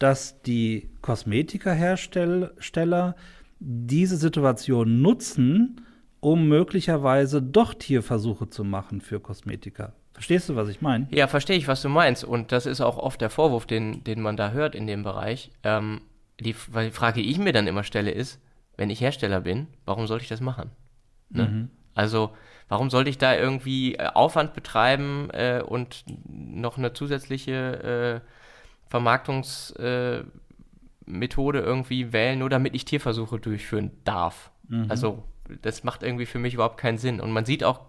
dass 0.00 0.42
die 0.42 0.88
Kosmetikahersteller 1.00 3.14
diese 3.60 4.16
Situation 4.16 5.00
nutzen, 5.00 5.80
um 6.18 6.48
möglicherweise 6.48 7.40
doch 7.40 7.72
Tierversuche 7.72 8.50
zu 8.50 8.64
machen 8.64 9.00
für 9.00 9.20
Kosmetika? 9.20 9.92
Verstehst 10.16 10.48
du, 10.48 10.56
was 10.56 10.70
ich 10.70 10.80
meine? 10.80 11.06
Ja, 11.10 11.26
verstehe 11.26 11.58
ich, 11.58 11.68
was 11.68 11.82
du 11.82 11.90
meinst. 11.90 12.24
Und 12.24 12.50
das 12.50 12.64
ist 12.64 12.80
auch 12.80 12.96
oft 12.96 13.20
der 13.20 13.28
Vorwurf, 13.28 13.66
den, 13.66 14.02
den 14.02 14.22
man 14.22 14.38
da 14.38 14.50
hört 14.50 14.74
in 14.74 14.86
dem 14.86 15.02
Bereich. 15.02 15.50
Ähm, 15.62 16.00
die, 16.40 16.54
die 16.54 16.90
Frage, 16.90 17.20
die 17.20 17.30
ich 17.30 17.38
mir 17.38 17.52
dann 17.52 17.66
immer 17.66 17.84
stelle, 17.84 18.12
ist, 18.12 18.40
wenn 18.78 18.88
ich 18.88 19.02
Hersteller 19.02 19.42
bin, 19.42 19.66
warum 19.84 20.06
sollte 20.06 20.22
ich 20.22 20.30
das 20.30 20.40
machen? 20.40 20.70
Ne? 21.28 21.44
Mhm. 21.44 21.68
Also, 21.94 22.30
warum 22.70 22.88
sollte 22.88 23.10
ich 23.10 23.18
da 23.18 23.36
irgendwie 23.36 23.96
äh, 23.96 24.06
Aufwand 24.06 24.54
betreiben 24.54 25.28
äh, 25.34 25.62
und 25.62 26.06
noch 26.26 26.78
eine 26.78 26.94
zusätzliche 26.94 28.22
äh, 28.24 28.26
Vermarktungsmethode 28.88 31.58
äh, 31.58 31.62
irgendwie 31.62 32.14
wählen, 32.14 32.38
nur 32.38 32.48
damit 32.48 32.74
ich 32.74 32.86
Tierversuche 32.86 33.38
durchführen 33.38 33.90
darf? 34.04 34.50
Mhm. 34.66 34.86
Also, 34.88 35.24
das 35.60 35.84
macht 35.84 36.02
irgendwie 36.02 36.24
für 36.24 36.38
mich 36.38 36.54
überhaupt 36.54 36.78
keinen 36.78 36.96
Sinn. 36.96 37.20
Und 37.20 37.32
man 37.32 37.44
sieht 37.44 37.64
auch, 37.64 37.82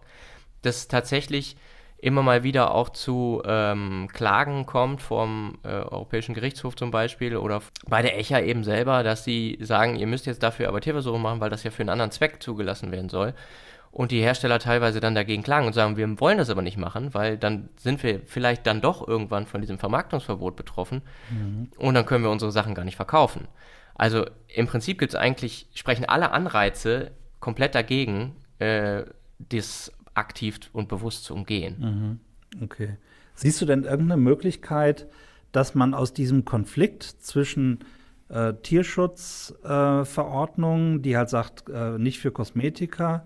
dass 0.62 0.90
tatsächlich 0.90 1.56
immer 2.00 2.22
mal 2.22 2.44
wieder 2.44 2.74
auch 2.74 2.90
zu 2.90 3.42
ähm, 3.46 4.08
Klagen 4.14 4.66
kommt 4.66 5.02
vom 5.02 5.58
äh, 5.64 5.70
Europäischen 5.70 6.36
Gerichtshof 6.36 6.76
zum 6.76 6.92
Beispiel 6.92 7.36
oder 7.36 7.62
bei 7.88 8.02
der 8.02 8.20
ECHA 8.20 8.42
eben 8.42 8.64
selber, 8.64 9.04
dass 9.04 9.24
sie 9.24 9.58
sagen, 9.62 9.96
ihr 9.96 10.06
müsst 10.06 10.28
jetzt 10.28 10.44
dafür 10.44 10.68
aber 10.68 10.80
Tierversuche 10.80 11.18
machen, 11.18 11.40
weil 11.40 11.50
das 11.50 11.64
ja 11.64 11.72
für 11.72 11.82
einen 11.82 11.90
anderen 11.90 12.12
Zweck 12.12 12.42
zugelassen 12.42 12.92
werden 12.92 13.10
soll. 13.10 13.34
Und 13.90 14.12
die 14.12 14.22
Hersteller 14.22 14.60
teilweise 14.60 15.00
dann 15.00 15.16
dagegen 15.16 15.42
klagen 15.42 15.66
und 15.66 15.74
sagen, 15.74 15.98
wir 15.98 16.20
wollen 16.20 16.38
das 16.38 16.52
aber 16.52 16.62
nicht 16.62 16.78
machen, 16.78 17.16
weil 17.16 17.36
dann 17.36 17.70
sind 17.78 18.04
wir 18.04 18.22
vielleicht 18.26 18.68
dann 18.68 18.80
doch 18.80 19.08
irgendwann 19.08 19.48
von 19.48 19.62
diesem 19.62 19.80
Vermarktungsverbot 19.80 20.56
betroffen 20.56 21.02
mhm. 21.32 21.72
und 21.78 21.96
dann 21.96 22.06
können 22.06 22.24
wir 22.24 22.30
unsere 22.30 22.52
Sachen 22.52 22.76
gar 22.76 22.86
nicht 22.86 22.96
verkaufen. 22.96 23.48
Also 23.96 24.28
im 24.48 24.68
Prinzip 24.68 25.00
gibt 25.00 25.14
es 25.14 25.20
eigentlich, 25.20 25.68
sprechen 25.74 26.06
alle 26.06 26.32
Anreize 26.32 27.12
komplett 27.40 27.74
dagegen, 27.74 28.36
äh, 28.60 29.04
das 29.40 29.92
aktiv 30.18 30.60
und 30.74 30.88
bewusst 30.88 31.24
zu 31.24 31.34
umgehen. 31.34 31.76
Mhm. 31.80 32.20
Okay. 32.64 32.98
Siehst 33.36 33.62
du 33.62 33.66
denn 33.66 33.84
irgendeine 33.84 34.22
Möglichkeit, 34.22 35.08
dass 35.52 35.76
man 35.76 35.94
aus 35.94 36.14
diesem 36.14 36.46
Konflikt 36.46 37.04
zwischen 37.04 37.80
äh, 38.30 38.54
Tierschutzverordnungen, 38.56 40.98
äh, 40.98 41.02
die 41.02 41.18
halt 41.18 41.30
sagt, 41.30 41.70
äh, 41.70 41.98
nicht 41.98 42.20
für 42.20 42.32
Kosmetika, 42.32 43.26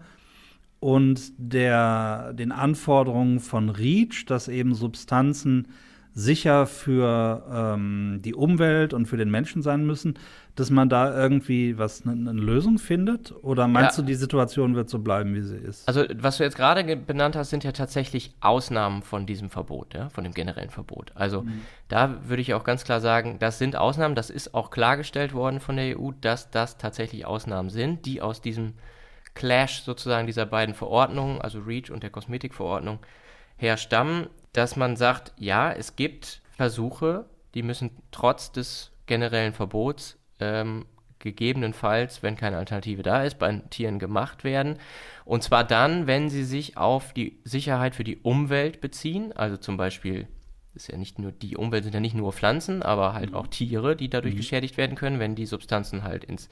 und 0.80 1.34
der, 1.38 2.34
den 2.34 2.52
Anforderungen 2.52 3.40
von 3.40 3.70
REACH, 3.70 4.26
dass 4.26 4.48
eben 4.48 4.74
Substanzen 4.74 5.68
sicher 6.14 6.68
für 6.68 7.46
ähm, 7.50 8.20
die 8.24 8.34
Umwelt 8.34 8.94
und 8.94 9.06
für 9.06 9.18
den 9.18 9.32
Menschen 9.32 9.62
sein 9.62 9.86
müssen, 9.86 10.20
dass 10.56 10.70
man 10.70 10.90
da 10.90 11.18
irgendwie 11.18 11.78
was 11.78 12.06
eine, 12.06 12.30
eine 12.30 12.42
Lösung 12.42 12.78
findet? 12.78 13.34
Oder 13.44 13.68
meinst 13.68 13.98
ja. 13.98 14.04
du, 14.04 14.08
die 14.08 14.16
Situation 14.16 14.76
wird 14.76 14.90
so 14.90 15.00
bleiben, 15.00 15.34
wie 15.34 15.42
sie 15.42 15.56
ist? 15.56 15.88
Also, 15.88 16.04
was 16.16 16.38
du 16.38 16.44
jetzt 16.44 16.58
gerade 16.58 16.98
benannt 16.98 17.36
hast, 17.38 17.50
sind 17.50 17.64
ja 17.64 17.72
tatsächlich 17.72 18.34
Ausnahmen 18.42 19.04
von 19.04 19.26
diesem 19.26 19.50
Verbot, 19.50 19.94
ja, 19.94 20.10
von 20.10 20.26
dem 20.26 20.34
generellen 20.34 20.70
Verbot. 20.70 21.14
Also, 21.16 21.44
mhm. 21.44 21.62
da 21.88 22.28
würde 22.28 22.42
ich 22.42 22.54
auch 22.54 22.66
ganz 22.66 22.84
klar 22.84 23.00
sagen, 23.00 23.38
das 23.40 23.58
sind 23.58 23.78
Ausnahmen, 23.78 24.16
das 24.16 24.30
ist 24.30 24.54
auch 24.54 24.70
klargestellt 24.70 25.34
worden 25.34 25.62
von 25.62 25.78
der 25.78 25.98
EU, 25.98 26.12
dass 26.20 26.52
das 26.52 26.78
tatsächlich 26.78 27.26
Ausnahmen 27.26 27.70
sind, 27.70 28.06
die 28.06 28.22
aus 28.22 28.42
diesem 28.42 28.74
Clash 29.34 29.84
sozusagen 29.84 30.28
dieser 30.28 30.46
beiden 30.46 30.76
Verordnungen, 30.76 31.40
also 31.40 31.60
REACH 31.60 31.90
und 31.90 32.04
der 32.04 32.10
Kosmetikverordnung, 32.10 33.00
herstammen 33.62 34.28
dass 34.54 34.76
man 34.76 34.96
sagt, 34.96 35.34
ja, 35.38 35.72
es 35.72 35.96
gibt 35.96 36.42
Versuche, 36.52 37.26
die 37.54 37.64
müssen 37.64 37.92
trotz 38.12 38.52
des 38.52 38.92
generellen 39.06 39.54
Verbots 39.54 40.18
ähm, 40.40 40.86
gegebenenfalls, 41.20 42.24
wenn 42.24 42.36
keine 42.36 42.58
Alternative 42.58 43.04
da 43.04 43.24
ist, 43.24 43.40
bei 43.40 43.52
Tieren 43.70 44.00
gemacht 44.00 44.44
werden. 44.44 44.78
Und 45.24 45.44
zwar 45.44 45.64
dann, 45.64 46.08
wenn 46.08 46.30
sie 46.30 46.44
sich 46.44 46.78
auf 46.78 47.14
die 47.14 47.40
Sicherheit 47.44 47.96
für 47.96 48.04
die 48.04 48.18
Umwelt 48.18 48.82
beziehen, 48.82 49.32
also 49.34 49.58
zum 49.58 49.78
Beispiel 49.78 50.28
ist 50.74 50.88
ja 50.88 50.98
nicht 50.98 51.20
nur 51.20 51.32
die 51.32 51.58
Umwelt 51.58 51.84
sind 51.84 51.94
ja 51.94 52.00
nicht 52.00 52.16
nur 52.16 52.32
Pflanzen, 52.32 52.82
aber 52.82 53.14
halt 53.14 53.32
mhm. 53.32 53.36
auch 53.36 53.48
Tiere, 53.48 53.96
die 53.96 54.10
dadurch 54.10 54.34
mhm. 54.34 54.40
geschädigt 54.40 54.78
werden 54.78 54.96
können, 54.96 55.20
wenn 55.20 55.36
die 55.36 55.46
Substanzen 55.46 56.04
halt 56.04 56.24
ins 56.24 56.50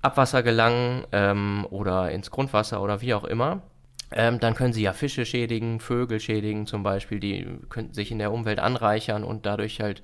Abwasser 0.00 0.42
gelangen 0.42 1.04
ähm, 1.12 1.66
oder 1.70 2.10
ins 2.10 2.30
Grundwasser 2.30 2.80
oder 2.82 3.00
wie 3.02 3.12
auch 3.12 3.24
immer. 3.24 3.62
Ähm, 4.12 4.40
dann 4.40 4.54
können 4.54 4.72
sie 4.72 4.82
ja 4.82 4.92
Fische 4.92 5.24
schädigen, 5.24 5.80
Vögel 5.80 6.18
schädigen 6.20 6.66
zum 6.66 6.82
Beispiel, 6.82 7.20
die 7.20 7.46
könnten 7.68 7.94
sich 7.94 8.10
in 8.10 8.18
der 8.18 8.32
Umwelt 8.32 8.58
anreichern 8.58 9.22
und 9.22 9.46
dadurch 9.46 9.80
halt 9.80 10.02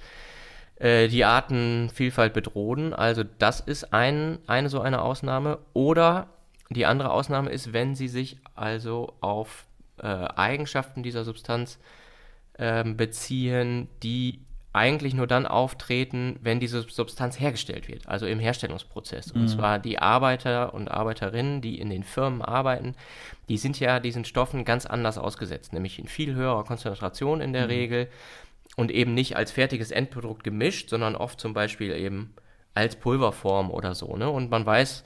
äh, 0.76 1.08
die 1.08 1.24
Artenvielfalt 1.24 2.32
bedrohen. 2.32 2.92
Also 2.94 3.24
das 3.24 3.60
ist 3.60 3.92
ein, 3.92 4.38
eine 4.46 4.68
so 4.68 4.80
eine 4.80 5.02
Ausnahme. 5.02 5.58
Oder 5.72 6.28
die 6.70 6.86
andere 6.86 7.10
Ausnahme 7.10 7.50
ist, 7.50 7.72
wenn 7.72 7.94
sie 7.94 8.08
sich 8.08 8.38
also 8.54 9.14
auf 9.20 9.66
äh, 9.98 10.06
Eigenschaften 10.06 11.02
dieser 11.02 11.24
Substanz 11.24 11.78
äh, 12.54 12.84
beziehen, 12.84 13.88
die 14.02 14.40
eigentlich 14.76 15.14
nur 15.14 15.26
dann 15.26 15.46
auftreten, 15.46 16.38
wenn 16.42 16.60
diese 16.60 16.82
Substanz 16.82 17.40
hergestellt 17.40 17.88
wird, 17.88 18.06
also 18.08 18.26
im 18.26 18.38
Herstellungsprozess. 18.38 19.32
Und 19.32 19.42
mhm. 19.42 19.48
zwar 19.48 19.78
die 19.78 19.98
Arbeiter 19.98 20.74
und 20.74 20.88
Arbeiterinnen, 20.90 21.62
die 21.62 21.80
in 21.80 21.88
den 21.88 22.04
Firmen 22.04 22.42
arbeiten, 22.42 22.94
die 23.48 23.56
sind 23.56 23.80
ja 23.80 24.00
diesen 24.00 24.24
Stoffen 24.24 24.64
ganz 24.64 24.84
anders 24.84 25.16
ausgesetzt, 25.16 25.72
nämlich 25.72 25.98
in 25.98 26.06
viel 26.06 26.34
höherer 26.34 26.64
Konzentration 26.64 27.40
in 27.40 27.54
der 27.54 27.64
mhm. 27.64 27.70
Regel 27.70 28.08
und 28.76 28.90
eben 28.90 29.14
nicht 29.14 29.36
als 29.36 29.50
fertiges 29.50 29.90
Endprodukt 29.90 30.44
gemischt, 30.44 30.90
sondern 30.90 31.16
oft 31.16 31.40
zum 31.40 31.54
Beispiel 31.54 31.92
eben 31.92 32.34
als 32.74 32.96
Pulverform 32.96 33.70
oder 33.70 33.94
so. 33.94 34.16
Ne? 34.16 34.28
Und 34.28 34.50
man 34.50 34.66
weiß, 34.66 35.04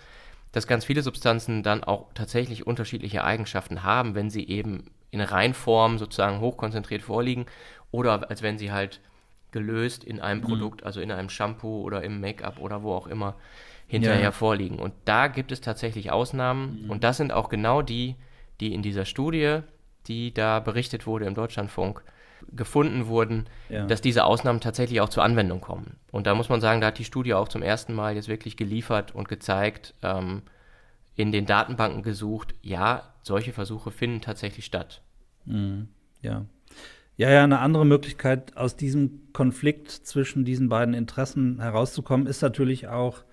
dass 0.50 0.66
ganz 0.66 0.84
viele 0.84 1.02
Substanzen 1.02 1.62
dann 1.62 1.84
auch 1.84 2.08
tatsächlich 2.14 2.66
unterschiedliche 2.66 3.22
Eigenschaften 3.22 3.84
haben, 3.84 4.16
wenn 4.16 4.30
sie 4.30 4.48
eben 4.48 4.90
in 5.12 5.20
Reinform 5.20 5.98
sozusagen 5.98 6.40
hochkonzentriert 6.40 7.02
vorliegen 7.02 7.46
oder 7.92 8.28
als 8.30 8.42
wenn 8.42 8.58
sie 8.58 8.72
halt 8.72 9.00
gelöst 9.52 10.04
in 10.04 10.20
einem 10.20 10.40
mhm. 10.40 10.46
Produkt, 10.46 10.84
also 10.84 11.00
in 11.00 11.10
einem 11.10 11.28
Shampoo 11.28 11.82
oder 11.82 12.02
im 12.02 12.20
Make-up 12.20 12.58
oder 12.58 12.82
wo 12.82 12.92
auch 12.92 13.06
immer 13.06 13.36
hinterher 13.86 14.22
ja. 14.22 14.32
vorliegen. 14.32 14.78
Und 14.78 14.94
da 15.04 15.26
gibt 15.26 15.52
es 15.52 15.60
tatsächlich 15.60 16.10
Ausnahmen 16.10 16.84
mhm. 16.84 16.90
und 16.90 17.04
das 17.04 17.16
sind 17.16 17.32
auch 17.32 17.48
genau 17.48 17.82
die, 17.82 18.16
die 18.60 18.74
in 18.74 18.82
dieser 18.82 19.04
Studie, 19.04 19.60
die 20.06 20.32
da 20.32 20.60
berichtet 20.60 21.06
wurde 21.06 21.26
im 21.26 21.34
Deutschlandfunk, 21.34 22.02
gefunden 22.52 23.06
wurden, 23.06 23.46
ja. 23.68 23.86
dass 23.86 24.00
diese 24.00 24.24
Ausnahmen 24.24 24.60
tatsächlich 24.60 25.00
auch 25.00 25.08
zur 25.08 25.22
Anwendung 25.22 25.60
kommen. 25.60 25.96
Und 26.10 26.26
da 26.26 26.34
muss 26.34 26.48
man 26.48 26.60
sagen, 26.60 26.80
da 26.80 26.88
hat 26.88 26.98
die 26.98 27.04
Studie 27.04 27.34
auch 27.34 27.48
zum 27.48 27.62
ersten 27.62 27.92
Mal 27.94 28.14
jetzt 28.14 28.28
wirklich 28.28 28.56
geliefert 28.56 29.14
und 29.14 29.28
gezeigt, 29.28 29.94
ähm, 30.02 30.42
in 31.16 31.32
den 31.32 31.46
Datenbanken 31.46 32.02
gesucht, 32.02 32.54
ja, 32.62 33.12
solche 33.22 33.52
Versuche 33.52 33.90
finden 33.90 34.20
tatsächlich 34.20 34.64
statt. 34.64 35.02
Mhm. 35.44 35.88
Ja. 36.22 36.46
Ja, 37.20 37.28
ja, 37.30 37.44
eine 37.44 37.58
andere 37.58 37.84
Möglichkeit, 37.84 38.56
aus 38.56 38.76
diesem 38.76 39.20
Konflikt 39.34 39.90
zwischen 39.90 40.46
diesen 40.46 40.70
beiden 40.70 40.94
Interessen 40.94 41.60
herauszukommen, 41.60 42.26
ist 42.26 42.40
natürlich 42.40 42.88
auch, 42.88 43.24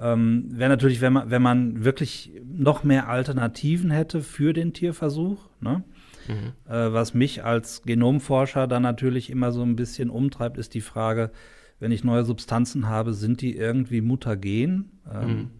ähm, 0.00 0.46
wäre 0.48 0.70
natürlich, 0.70 1.02
wenn 1.02 1.12
man, 1.12 1.30
wenn 1.30 1.42
man 1.42 1.84
wirklich 1.84 2.32
noch 2.42 2.82
mehr 2.82 3.10
Alternativen 3.10 3.90
hätte 3.90 4.22
für 4.22 4.54
den 4.54 4.72
Tierversuch, 4.72 5.50
ne? 5.60 5.84
Mhm. 6.28 6.72
Äh, 6.72 6.94
was 6.94 7.12
mich 7.12 7.44
als 7.44 7.82
Genomforscher 7.82 8.66
dann 8.66 8.84
natürlich 8.84 9.28
immer 9.28 9.52
so 9.52 9.60
ein 9.64 9.76
bisschen 9.76 10.08
umtreibt, 10.08 10.56
ist 10.56 10.72
die 10.72 10.80
Frage, 10.80 11.30
wenn 11.78 11.92
ich 11.92 12.04
neue 12.04 12.24
Substanzen 12.24 12.88
habe, 12.88 13.12
sind 13.12 13.42
die 13.42 13.54
irgendwie 13.54 14.00
mutagen? 14.00 14.92
Ähm, 15.12 15.28
mhm. 15.28 15.50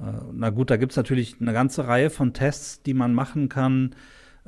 äh, 0.00 0.20
na 0.32 0.50
gut, 0.50 0.68
da 0.68 0.76
gibt 0.76 0.90
es 0.90 0.96
natürlich 0.96 1.36
eine 1.40 1.52
ganze 1.52 1.86
Reihe 1.86 2.10
von 2.10 2.32
Tests, 2.32 2.82
die 2.82 2.94
man 2.94 3.14
machen 3.14 3.48
kann 3.48 3.94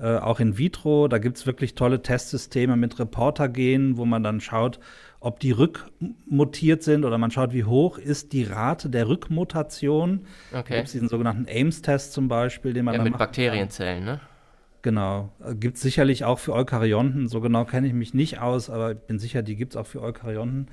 äh, 0.00 0.16
auch 0.16 0.40
in 0.40 0.56
vitro. 0.56 1.08
Da 1.08 1.18
gibt 1.18 1.36
es 1.36 1.46
wirklich 1.46 1.74
tolle 1.74 2.02
Testsysteme 2.02 2.76
mit 2.76 2.98
Reporter-Genen, 2.98 3.96
wo 3.96 4.04
man 4.04 4.22
dann 4.22 4.40
schaut, 4.40 4.80
ob 5.20 5.40
die 5.40 5.52
rückmutiert 5.52 6.82
sind 6.82 7.04
oder 7.04 7.18
man 7.18 7.30
schaut, 7.30 7.52
wie 7.52 7.64
hoch 7.64 7.98
ist 7.98 8.32
die 8.32 8.44
Rate 8.44 8.88
der 8.88 9.08
Rückmutation. 9.08 10.26
Okay. 10.50 10.64
Da 10.68 10.76
gibt 10.76 10.86
es 10.86 10.92
diesen 10.92 11.08
sogenannten 11.08 11.46
Ames-Test 11.50 12.12
zum 12.12 12.28
Beispiel, 12.28 12.72
den 12.72 12.86
man 12.86 12.94
ja, 12.94 13.02
mit 13.02 13.18
Bakterienzellen, 13.18 14.04
ne? 14.04 14.20
Genau. 14.82 15.30
Gibt 15.56 15.76
es 15.76 15.82
sicherlich 15.82 16.24
auch 16.24 16.38
für 16.38 16.54
Eukaryonten. 16.54 17.28
So 17.28 17.42
genau 17.42 17.66
kenne 17.66 17.86
ich 17.86 17.92
mich 17.92 18.14
nicht 18.14 18.38
aus, 18.38 18.70
aber 18.70 18.92
ich 18.92 18.98
bin 18.98 19.18
sicher, 19.18 19.42
die 19.42 19.56
gibt 19.56 19.74
es 19.74 19.76
auch 19.76 19.86
für 19.86 20.00
Eukaryonten. 20.00 20.68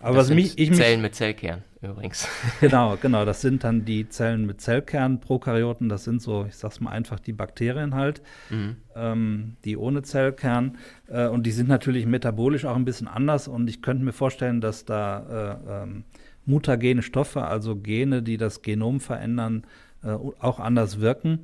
Aber 0.00 0.16
das 0.16 0.28
was 0.28 0.34
mich, 0.34 0.58
ich 0.58 0.72
Zellen 0.72 1.00
mit 1.00 1.14
Zellkern 1.14 1.62
übrigens. 1.80 2.28
Genau, 2.60 2.96
genau. 3.00 3.24
Das 3.24 3.40
sind 3.40 3.64
dann 3.64 3.84
die 3.84 4.08
Zellen 4.08 4.46
mit 4.46 4.60
Zellkern, 4.60 5.20
Prokaryoten. 5.20 5.88
Das 5.88 6.04
sind 6.04 6.20
so, 6.22 6.46
ich 6.48 6.56
sag's 6.56 6.80
mal 6.80 6.90
einfach, 6.90 7.20
die 7.20 7.32
Bakterien 7.32 7.94
halt, 7.94 8.22
mhm. 8.50 8.76
ähm, 8.96 9.56
die 9.64 9.76
ohne 9.76 10.02
Zellkern. 10.02 10.78
Äh, 11.08 11.28
und 11.28 11.44
die 11.44 11.52
sind 11.52 11.68
natürlich 11.68 12.06
metabolisch 12.06 12.64
auch 12.64 12.76
ein 12.76 12.84
bisschen 12.84 13.08
anders. 13.08 13.48
Und 13.48 13.68
ich 13.68 13.82
könnte 13.82 14.04
mir 14.04 14.12
vorstellen, 14.12 14.60
dass 14.60 14.84
da 14.84 15.58
äh, 15.68 15.82
ähm, 15.82 16.04
mutagene 16.44 17.02
Stoffe, 17.02 17.42
also 17.44 17.76
Gene, 17.76 18.22
die 18.22 18.36
das 18.36 18.62
Genom 18.62 19.00
verändern, 19.00 19.64
äh, 20.04 20.10
auch 20.10 20.60
anders 20.60 21.00
wirken. 21.00 21.40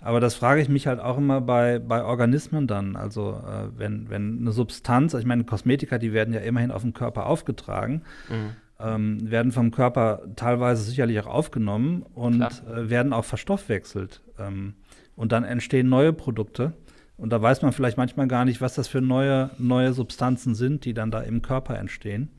Aber 0.00 0.20
das 0.20 0.34
frage 0.34 0.62
ich 0.62 0.68
mich 0.68 0.86
halt 0.86 1.00
auch 1.00 1.18
immer 1.18 1.40
bei, 1.40 1.78
bei 1.78 2.02
Organismen 2.02 2.66
dann. 2.66 2.96
Also 2.96 3.32
äh, 3.32 3.78
wenn, 3.78 4.08
wenn 4.08 4.40
eine 4.40 4.52
Substanz, 4.52 5.14
ich 5.14 5.26
meine, 5.26 5.44
Kosmetika, 5.44 5.98
die 5.98 6.12
werden 6.12 6.32
ja 6.32 6.40
immerhin 6.40 6.70
auf 6.70 6.82
den 6.82 6.94
Körper 6.94 7.26
aufgetragen, 7.26 8.02
mhm. 8.28 8.56
ähm, 8.80 9.30
werden 9.30 9.52
vom 9.52 9.70
Körper 9.70 10.22
teilweise 10.36 10.84
sicherlich 10.84 11.20
auch 11.20 11.26
aufgenommen 11.26 12.02
und 12.14 12.40
äh, 12.42 12.88
werden 12.88 13.12
auch 13.12 13.24
verstoffwechselt. 13.24 14.22
Ähm, 14.38 14.74
und 15.14 15.32
dann 15.32 15.44
entstehen 15.44 15.88
neue 15.88 16.12
Produkte. 16.12 16.74
Und 17.18 17.30
da 17.30 17.42
weiß 17.42 17.62
man 17.62 17.72
vielleicht 17.72 17.96
manchmal 17.96 18.28
gar 18.28 18.44
nicht, 18.44 18.60
was 18.60 18.74
das 18.74 18.86
für 18.86 19.00
neue, 19.00 19.50
neue 19.58 19.92
Substanzen 19.92 20.54
sind, 20.54 20.84
die 20.84 20.94
dann 20.94 21.10
da 21.10 21.20
im 21.20 21.42
Körper 21.42 21.76
entstehen. 21.76 22.30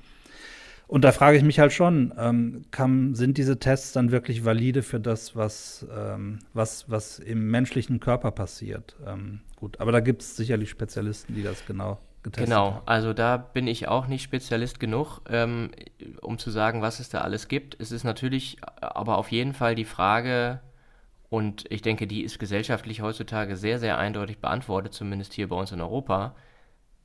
Und 0.90 1.04
da 1.04 1.12
frage 1.12 1.38
ich 1.38 1.44
mich 1.44 1.60
halt 1.60 1.72
schon, 1.72 2.16
ähm, 2.18 2.66
kann, 2.72 3.14
sind 3.14 3.38
diese 3.38 3.60
Tests 3.60 3.92
dann 3.92 4.10
wirklich 4.10 4.44
valide 4.44 4.82
für 4.82 5.00
das, 5.00 5.36
was, 5.36 5.86
ähm, 5.96 6.40
was, 6.56 6.90
was 6.90 7.20
im 7.20 7.52
menschlichen 7.52 8.00
Körper 8.00 8.32
passiert? 8.32 8.96
Ähm, 9.06 9.42
gut, 9.56 9.80
aber 9.80 9.92
da 9.92 10.00
gibt 10.00 10.24
es 10.24 10.36
sicherlich 10.36 10.72
Spezialisten, 10.72 11.36
die 11.36 11.44
das 11.44 11.64
genau 11.68 12.00
getestet 12.24 12.50
genau, 12.50 12.74
haben. 12.74 12.88
also 12.88 13.14
da 13.14 13.38
bin 13.38 13.68
ich 13.68 13.88
auch 13.88 14.08
nicht 14.08 14.24
Spezialist 14.24 14.80
genug, 14.80 15.22
ähm, 15.30 15.70
um 16.22 16.40
zu 16.40 16.50
sagen, 16.50 16.82
was 16.82 17.00
es 17.00 17.10
da 17.10 17.22
alles 17.22 17.48
gibt. 17.48 17.80
Es 17.80 17.92
ist 17.92 18.04
natürlich 18.04 18.58
aber 18.82 19.20
auf 19.20 19.32
jeden 19.32 19.54
Fall 19.54 19.76
die 19.76 19.86
Frage, 19.86 20.60
und 21.30 21.66
ich 21.70 21.84
denke, 21.84 22.08
die 22.08 22.24
ist 22.24 22.40
gesellschaftlich 22.40 23.04
heutzutage 23.04 23.58
sehr, 23.58 23.78
sehr 23.78 24.00
eindeutig 24.00 24.40
beantwortet, 24.40 24.96
zumindest 24.96 25.34
hier 25.34 25.50
bei 25.50 25.56
uns 25.56 25.72
in 25.72 25.82
Europa. 25.82 26.36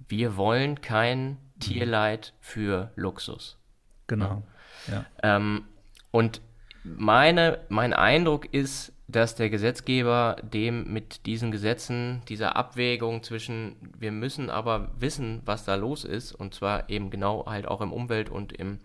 Wir 0.09 0.39
wollen 0.39 0.81
kein 0.81 1.37
Tierleid 1.61 2.33
für 2.41 2.91
Luxus. 2.97 3.59
Genau. 4.07 4.43
Ja. 4.89 5.05
Ähm, 5.23 5.65
und 6.11 6.41
meine, 6.85 7.61
mein 7.69 7.93
Eindruck 7.93 8.53
ist, 8.53 8.93
dass 9.09 9.35
der 9.35 9.51
Gesetzgeber 9.51 10.37
dem 10.43 10.93
mit 10.93 11.27
diesen 11.27 11.51
Gesetzen, 11.51 12.23
dieser 12.29 12.57
Abwägung 12.57 13.23
zwischen, 13.23 13.77
wir 13.99 14.13
müssen 14.13 14.51
aber 14.51 14.91
wissen, 14.99 15.43
was 15.45 15.65
da 15.65 15.75
los 15.75 16.05
ist, 16.05 16.33
und 16.33 16.55
zwar 16.55 16.89
eben 16.89 17.11
genau 17.11 17.47
halt 17.47 17.67
auch 17.67 17.81
im 17.81 17.93
Umwelt- 17.93 18.31
und 18.31 18.53
im 18.53 18.81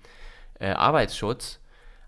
äh, 0.60 0.72
Arbeitsschutz, 0.72 1.60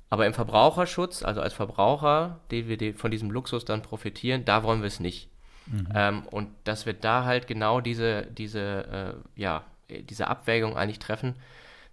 aber 0.10 0.26
im 0.26 0.34
Verbraucherschutz, 0.34 1.24
also 1.24 1.42
als 1.42 1.54
Verbraucher, 1.54 2.42
den 2.52 2.68
wir 2.68 2.94
von 2.96 3.12
diesem 3.12 3.32
Luxus 3.32 3.64
dann 3.64 3.82
profitieren, 3.82 4.44
da 4.44 4.64
wollen 4.64 4.82
wir 4.82 4.88
es 4.88 5.00
nicht. 5.00 5.30
Mhm. 5.68 5.88
Ähm, 5.94 6.24
und 6.32 6.50
dass 6.66 6.86
wir 6.86 6.94
da 6.94 7.24
halt 7.24 7.48
genau 7.48 7.80
diese, 7.80 8.24
diese, 8.26 9.16
äh, 9.38 9.42
ja, 9.42 9.64
diese 9.90 10.28
Abwägung 10.28 10.76
eigentlich 10.76 11.00
treffen 11.00 11.36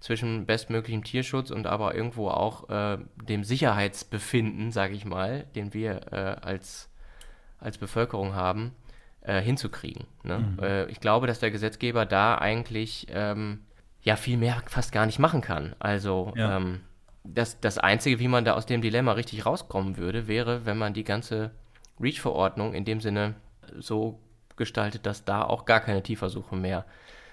zwischen 0.00 0.47
bestmöglichem 0.47 1.02
Tierschutz 1.02 1.50
und 1.50 1.67
aber 1.67 1.95
irgendwo 1.95 2.28
auch 2.28 2.69
äh, 2.71 2.99
dem 3.28 3.45
Sicherheitsbefinden, 3.45 4.71
sage 4.71 4.95
ich 4.95 5.05
mal, 5.05 5.45
den 5.57 5.75
wir 5.75 6.12
äh, 6.12 6.47
als, 6.47 6.88
als 7.59 7.78
Bevölkerung 7.78 8.35
haben, 8.35 8.75
äh, 9.23 9.40
hinzukriegen. 9.40 10.07
Ne? 10.23 10.38
Mhm. 10.38 10.59
Äh, 10.62 10.85
ich 10.87 11.00
glaube, 11.00 11.26
dass 11.26 11.40
der 11.40 11.50
Gesetzgeber 11.50 12.07
da 12.07 12.38
eigentlich 12.38 13.07
ähm, 13.11 13.61
ja 14.02 14.17
viel 14.17 14.37
mehr 14.37 14.62
fast 14.67 14.93
gar 14.93 15.07
nicht 15.07 15.19
machen 15.19 15.40
kann. 15.40 15.75
Also 15.81 16.33
ja. 16.37 16.57
ähm, 16.57 16.81
das, 17.25 17.61
das 17.61 17.78
Einzige, 17.78 18.21
wie 18.21 18.28
man 18.28 18.45
da 18.45 18.55
aus 18.55 18.67
dem 18.67 18.81
Dilemma 18.81 19.12
richtig 19.12 19.45
rauskommen 19.45 19.97
würde, 19.97 20.28
wäre, 20.28 20.64
wenn 20.64 20.78
man 20.78 20.95
die 20.95 21.05
ganze 21.05 21.50
REACH-Verordnung 22.00 22.75
in 22.75 22.85
dem 22.85 23.00
Sinne 23.00 23.35
so 23.76 24.21
gestaltet, 24.57 25.07
dass 25.07 25.25
da 25.25 25.43
auch 25.43 25.64
gar 25.64 25.81
keine 25.81 26.02
Tierversuche 26.02 26.57
mehr 26.57 26.85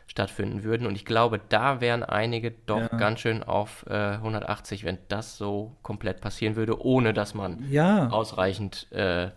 stattfinden 0.07 0.63
würden. 0.63 0.87
Und 0.87 0.95
ich 0.95 1.05
glaube, 1.05 1.39
da 1.49 1.81
wären 1.81 2.03
einige 2.03 2.51
doch 2.65 2.91
ja. 2.91 2.97
ganz 2.97 3.19
schön 3.19 3.43
auf 3.43 3.85
äh, 3.89 4.13
180, 4.13 4.83
wenn 4.83 4.97
das 5.07 5.37
so 5.37 5.75
komplett 5.81 6.21
passieren 6.21 6.55
würde, 6.55 6.83
ohne 6.83 7.13
dass 7.13 7.33
man 7.33 7.65
ja. 7.69 8.09
ausreichend 8.09 8.91
äh, 8.91 9.29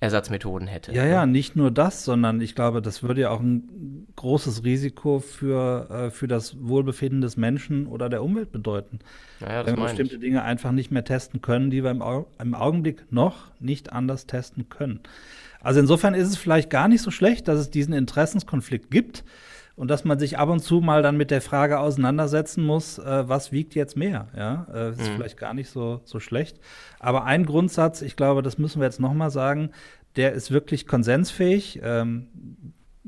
Ersatzmethoden 0.00 0.68
hätte. 0.68 0.92
Ja, 0.92 1.04
ja, 1.04 1.26
nicht 1.26 1.56
nur 1.56 1.72
das, 1.72 2.04
sondern 2.04 2.40
ich 2.40 2.54
glaube, 2.54 2.80
das 2.80 3.02
würde 3.02 3.22
ja 3.22 3.30
auch 3.30 3.40
ein 3.40 4.06
großes 4.14 4.62
Risiko 4.62 5.18
für, 5.18 5.90
äh, 5.90 6.10
für 6.10 6.28
das 6.28 6.56
Wohlbefinden 6.60 7.20
des 7.20 7.36
Menschen 7.36 7.88
oder 7.88 8.08
der 8.08 8.22
Umwelt 8.22 8.52
bedeuten. 8.52 9.00
Ja, 9.40 9.66
wenn 9.66 9.76
wir 9.76 9.84
bestimmte 9.84 10.14
ich. 10.14 10.20
Dinge 10.20 10.44
einfach 10.44 10.70
nicht 10.70 10.92
mehr 10.92 11.04
testen 11.04 11.42
können, 11.42 11.70
die 11.70 11.82
wir 11.82 11.90
im, 11.90 12.00
Au 12.00 12.28
im 12.40 12.54
Augenblick 12.54 13.10
noch 13.10 13.50
nicht 13.58 13.92
anders 13.92 14.26
testen 14.26 14.68
können. 14.68 15.00
Also 15.60 15.80
insofern 15.80 16.14
ist 16.14 16.28
es 16.28 16.36
vielleicht 16.36 16.70
gar 16.70 16.88
nicht 16.88 17.02
so 17.02 17.10
schlecht, 17.10 17.48
dass 17.48 17.58
es 17.58 17.70
diesen 17.70 17.94
Interessenskonflikt 17.94 18.90
gibt 18.90 19.24
und 19.78 19.88
dass 19.88 20.04
man 20.04 20.18
sich 20.18 20.38
ab 20.38 20.48
und 20.48 20.60
zu 20.60 20.80
mal 20.80 21.02
dann 21.02 21.16
mit 21.16 21.30
der 21.30 21.40
Frage 21.40 21.78
auseinandersetzen 21.78 22.64
muss, 22.64 22.98
äh, 22.98 23.28
was 23.28 23.52
wiegt 23.52 23.74
jetzt 23.76 23.96
mehr? 23.96 24.28
Ja, 24.36 24.66
äh, 24.72 24.90
ist 24.90 24.98
mhm. 25.00 25.14
vielleicht 25.14 25.36
gar 25.36 25.54
nicht 25.54 25.70
so, 25.70 26.00
so 26.04 26.18
schlecht. 26.18 26.58
Aber 26.98 27.24
ein 27.24 27.46
Grundsatz, 27.46 28.02
ich 28.02 28.16
glaube, 28.16 28.42
das 28.42 28.58
müssen 28.58 28.80
wir 28.80 28.86
jetzt 28.86 29.00
nochmal 29.00 29.30
sagen, 29.30 29.70
der 30.16 30.32
ist 30.32 30.50
wirklich 30.50 30.86
konsensfähig, 30.86 31.80
ähm, 31.82 32.26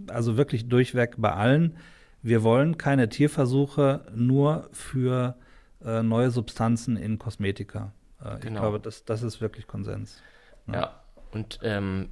also 0.07 0.37
wirklich 0.37 0.69
durchweg 0.69 1.15
bei 1.19 1.33
allen. 1.33 1.77
Wir 2.23 2.45
wollen 2.45 2.79
keine 2.79 3.09
Tierversuche 3.09 4.03
nur 4.15 4.69
für 4.73 5.37
äh, 5.85 6.05
neue 6.05 6.31
Substanzen 6.31 6.97
in 6.97 7.19
Kosmetika. 7.19 7.93
Äh, 8.21 8.39
genau. 8.39 8.55
Ich 8.55 8.61
glaube, 8.61 8.81
das, 8.81 9.05
das 9.05 9.23
ist 9.23 9.41
wirklich 9.41 9.67
Konsens. 9.67 10.23
Ja, 10.69 10.75
ja. 10.75 11.01
und 11.33 11.59
ähm, 11.65 12.11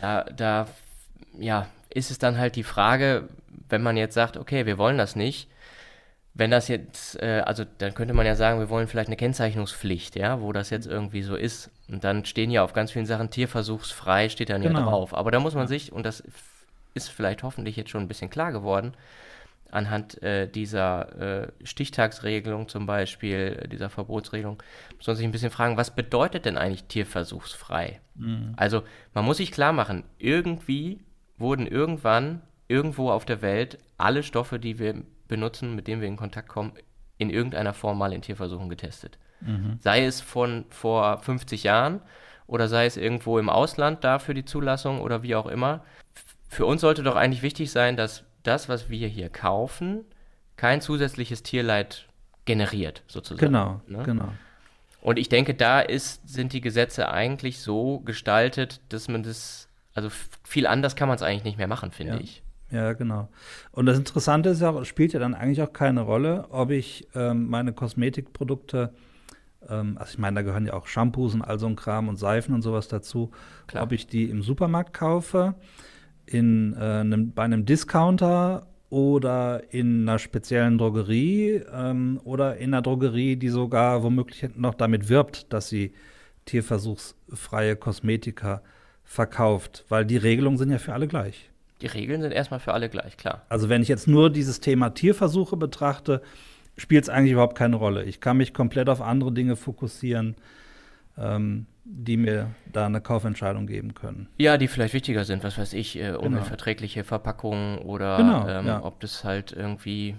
da, 0.00 0.24
da 0.24 0.66
ja, 1.38 1.66
ist 1.90 2.10
es 2.10 2.18
dann 2.18 2.38
halt 2.38 2.56
die 2.56 2.62
Frage, 2.62 3.28
wenn 3.68 3.82
man 3.82 3.96
jetzt 3.96 4.14
sagt, 4.14 4.36
okay, 4.36 4.66
wir 4.66 4.78
wollen 4.78 4.98
das 4.98 5.16
nicht, 5.16 5.48
wenn 6.34 6.50
das 6.50 6.68
jetzt, 6.68 7.20
äh, 7.20 7.42
also 7.44 7.64
dann 7.78 7.94
könnte 7.94 8.14
man 8.14 8.26
ja 8.26 8.36
sagen, 8.36 8.60
wir 8.60 8.70
wollen 8.70 8.86
vielleicht 8.86 9.08
eine 9.08 9.16
Kennzeichnungspflicht, 9.16 10.16
ja, 10.16 10.40
wo 10.40 10.52
das 10.52 10.70
jetzt 10.70 10.86
irgendwie 10.86 11.22
so 11.22 11.34
ist. 11.34 11.70
Und 11.88 12.04
dann 12.04 12.24
stehen 12.24 12.50
ja 12.50 12.62
auf 12.62 12.72
ganz 12.72 12.92
vielen 12.92 13.06
Sachen 13.06 13.30
tierversuchsfrei, 13.30 14.28
steht 14.28 14.50
dann 14.50 14.62
genau. 14.62 14.78
ja 14.78 14.84
drauf. 14.86 15.14
Aber 15.14 15.30
da 15.30 15.40
muss 15.40 15.54
man 15.54 15.66
sich, 15.66 15.92
und 15.92 16.06
das 16.06 16.22
ist 16.94 17.08
vielleicht 17.08 17.42
hoffentlich 17.42 17.76
jetzt 17.76 17.90
schon 17.90 18.02
ein 18.02 18.08
bisschen 18.08 18.30
klar 18.30 18.52
geworden, 18.52 18.94
anhand 19.72 20.22
äh, 20.22 20.48
dieser 20.48 21.42
äh, 21.42 21.52
Stichtagsregelung 21.64 22.68
zum 22.68 22.86
Beispiel, 22.86 23.68
dieser 23.70 23.90
Verbotsregelung, 23.90 24.62
muss 24.96 25.06
man 25.06 25.16
sich 25.16 25.24
ein 25.24 25.32
bisschen 25.32 25.50
fragen, 25.50 25.76
was 25.76 25.94
bedeutet 25.94 26.44
denn 26.44 26.58
eigentlich 26.58 26.84
tierversuchsfrei? 26.84 28.00
Mhm. 28.14 28.54
Also 28.56 28.82
man 29.14 29.24
muss 29.24 29.38
sich 29.38 29.52
klar 29.52 29.72
machen, 29.72 30.04
irgendwie 30.18 31.00
wurden 31.38 31.66
irgendwann 31.66 32.42
irgendwo 32.68 33.10
auf 33.10 33.24
der 33.24 33.42
Welt 33.42 33.78
alle 33.98 34.22
Stoffe, 34.22 34.58
die 34.58 34.78
wir 34.78 35.02
benutzen, 35.26 35.74
mit 35.74 35.86
denen 35.86 36.00
wir 36.00 36.08
in 36.08 36.16
Kontakt 36.16 36.48
kommen, 36.48 36.72
in 37.18 37.30
irgendeiner 37.30 37.74
Form 37.74 37.98
mal 37.98 38.12
in 38.12 38.22
Tierversuchen 38.22 38.68
getestet. 38.68 39.18
Mhm. 39.40 39.78
Sei 39.80 40.04
es 40.04 40.20
von 40.20 40.64
vor 40.70 41.18
50 41.18 41.64
Jahren 41.64 42.00
oder 42.46 42.68
sei 42.68 42.86
es 42.86 42.96
irgendwo 42.96 43.38
im 43.38 43.48
Ausland 43.48 44.04
da 44.04 44.18
für 44.18 44.34
die 44.34 44.44
Zulassung 44.44 45.00
oder 45.00 45.22
wie 45.22 45.34
auch 45.34 45.46
immer. 45.46 45.84
Für 46.48 46.66
uns 46.66 46.80
sollte 46.80 47.02
doch 47.02 47.16
eigentlich 47.16 47.42
wichtig 47.42 47.70
sein, 47.70 47.96
dass 47.96 48.24
das, 48.42 48.68
was 48.68 48.90
wir 48.90 49.08
hier 49.08 49.28
kaufen, 49.28 50.04
kein 50.56 50.80
zusätzliches 50.80 51.42
Tierleid 51.42 52.06
generiert, 52.44 53.02
sozusagen. 53.06 53.46
Genau, 53.46 53.80
ne? 53.86 54.02
genau. 54.04 54.32
Und 55.02 55.18
ich 55.18 55.28
denke, 55.28 55.54
da 55.54 55.80
ist, 55.80 56.28
sind 56.28 56.52
die 56.52 56.60
Gesetze 56.60 57.10
eigentlich 57.10 57.60
so 57.60 58.00
gestaltet, 58.00 58.80
dass 58.90 59.08
man 59.08 59.22
das, 59.22 59.68
also 59.94 60.10
viel 60.44 60.66
anders 60.66 60.96
kann 60.96 61.08
man 61.08 61.16
es 61.16 61.22
eigentlich 61.22 61.44
nicht 61.44 61.58
mehr 61.58 61.68
machen, 61.68 61.90
finde 61.90 62.14
ja. 62.14 62.20
ich. 62.20 62.42
Ja, 62.70 62.92
genau. 62.92 63.28
Und 63.72 63.86
das 63.86 63.98
Interessante 63.98 64.50
ist 64.50 64.60
ja, 64.60 64.84
spielt 64.84 65.12
ja 65.12 65.18
dann 65.18 65.34
eigentlich 65.34 65.62
auch 65.62 65.72
keine 65.72 66.02
Rolle, 66.02 66.46
ob 66.50 66.70
ich 66.70 67.08
ähm, 67.14 67.48
meine 67.48 67.72
Kosmetikprodukte, 67.72 68.92
ähm, 69.68 69.96
also 69.98 70.12
ich 70.12 70.18
meine, 70.18 70.36
da 70.36 70.42
gehören 70.42 70.66
ja 70.66 70.74
auch 70.74 70.86
Shampoos 70.86 71.34
und 71.34 71.42
all 71.42 71.58
so 71.58 71.66
ein 71.66 71.76
Kram 71.76 72.08
und 72.08 72.16
Seifen 72.16 72.54
und 72.54 72.62
sowas 72.62 72.86
dazu, 72.86 73.32
Klar. 73.66 73.82
ob 73.82 73.92
ich 73.92 74.06
die 74.06 74.30
im 74.30 74.42
Supermarkt 74.42 74.94
kaufe, 74.94 75.54
in, 76.30 76.74
äh, 76.74 76.78
einem, 76.78 77.32
bei 77.32 77.42
einem 77.42 77.66
Discounter 77.66 78.66
oder 78.88 79.62
in 79.70 80.08
einer 80.08 80.18
speziellen 80.18 80.78
Drogerie 80.78 81.62
ähm, 81.72 82.20
oder 82.24 82.56
in 82.56 82.74
einer 82.74 82.82
Drogerie, 82.82 83.36
die 83.36 83.48
sogar 83.48 84.02
womöglich 84.02 84.48
noch 84.56 84.74
damit 84.74 85.08
wirbt, 85.08 85.52
dass 85.52 85.68
sie 85.68 85.92
tierversuchsfreie 86.46 87.76
Kosmetika 87.76 88.62
verkauft, 89.04 89.84
weil 89.88 90.04
die 90.04 90.16
Regelungen 90.16 90.58
sind 90.58 90.70
ja 90.70 90.78
für 90.78 90.92
alle 90.92 91.08
gleich. 91.08 91.50
Die 91.80 91.86
Regeln 91.86 92.20
sind 92.20 92.32
erstmal 92.32 92.60
für 92.60 92.74
alle 92.74 92.88
gleich, 92.88 93.16
klar. 93.16 93.42
Also 93.48 93.68
wenn 93.68 93.82
ich 93.82 93.88
jetzt 93.88 94.06
nur 94.06 94.30
dieses 94.30 94.60
Thema 94.60 94.90
Tierversuche 94.90 95.56
betrachte, 95.56 96.20
spielt 96.76 97.04
es 97.04 97.08
eigentlich 97.08 97.32
überhaupt 97.32 97.56
keine 97.56 97.76
Rolle. 97.76 98.04
Ich 98.04 98.20
kann 98.20 98.36
mich 98.36 98.52
komplett 98.52 98.88
auf 98.88 99.00
andere 99.00 99.32
Dinge 99.32 99.56
fokussieren, 99.56 100.36
ähm, 101.16 101.66
die 101.92 102.16
mir 102.16 102.50
da 102.72 102.86
eine 102.86 103.00
Kaufentscheidung 103.00 103.66
geben 103.66 103.94
können. 103.94 104.28
Ja, 104.38 104.56
die 104.56 104.68
vielleicht 104.68 104.94
wichtiger 104.94 105.24
sind, 105.24 105.42
was 105.42 105.58
weiß 105.58 105.72
ich, 105.72 105.98
äh, 105.98 106.12
umweltverträgliche 106.12 107.00
genau. 107.00 107.08
Verpackungen 107.08 107.78
oder 107.78 108.16
genau, 108.16 108.48
ähm, 108.48 108.66
ja. 108.66 108.84
ob 108.84 109.00
das 109.00 109.24
halt 109.24 109.52
irgendwie, 109.52 110.14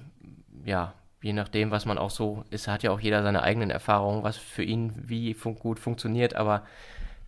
ja, 0.65 0.93
je 1.21 1.33
nachdem, 1.33 1.71
was 1.71 1.85
man 1.85 1.97
auch 1.97 2.09
so 2.09 2.43
ist, 2.49 2.67
hat 2.67 2.83
ja 2.83 2.91
auch 2.91 2.99
jeder 2.99 3.23
seine 3.23 3.43
eigenen 3.43 3.69
Erfahrungen, 3.69 4.23
was 4.23 4.37
für 4.37 4.63
ihn 4.63 4.93
wie 4.95 5.33
fun 5.33 5.55
gut 5.55 5.79
funktioniert, 5.79 6.35
aber 6.35 6.63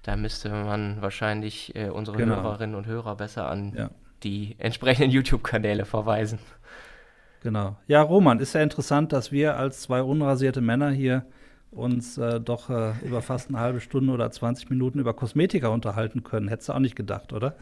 da 0.01 0.17
müsste 0.17 0.49
man 0.49 1.01
wahrscheinlich 1.01 1.75
äh, 1.75 1.89
unsere 1.89 2.17
genau. 2.17 2.35
Hörerinnen 2.35 2.75
und 2.75 2.85
Hörer 2.85 3.15
besser 3.15 3.49
an 3.49 3.73
ja 3.75 3.89
die 4.23 4.55
entsprechenden 4.57 5.11
YouTube-Kanäle 5.11 5.85
verweisen. 5.85 6.39
Genau. 7.41 7.75
Ja, 7.87 8.01
Roman, 8.01 8.39
ist 8.39 8.53
ja 8.53 8.61
interessant, 8.61 9.11
dass 9.11 9.31
wir 9.31 9.57
als 9.57 9.81
zwei 9.81 10.01
unrasierte 10.01 10.61
Männer 10.61 10.91
hier 10.91 11.25
uns 11.75 12.17
äh, 12.17 12.39
doch 12.39 12.69
äh, 12.69 12.93
über 13.03 13.21
fast 13.21 13.49
eine 13.49 13.59
halbe 13.59 13.81
Stunde 13.81 14.13
oder 14.13 14.29
20 14.31 14.69
Minuten 14.69 14.99
über 14.99 15.13
Kosmetika 15.13 15.67
unterhalten 15.67 16.23
können. 16.23 16.47
Hättest 16.47 16.69
du 16.69 16.73
auch 16.73 16.79
nicht 16.79 16.95
gedacht, 16.95 17.33
oder? 17.33 17.55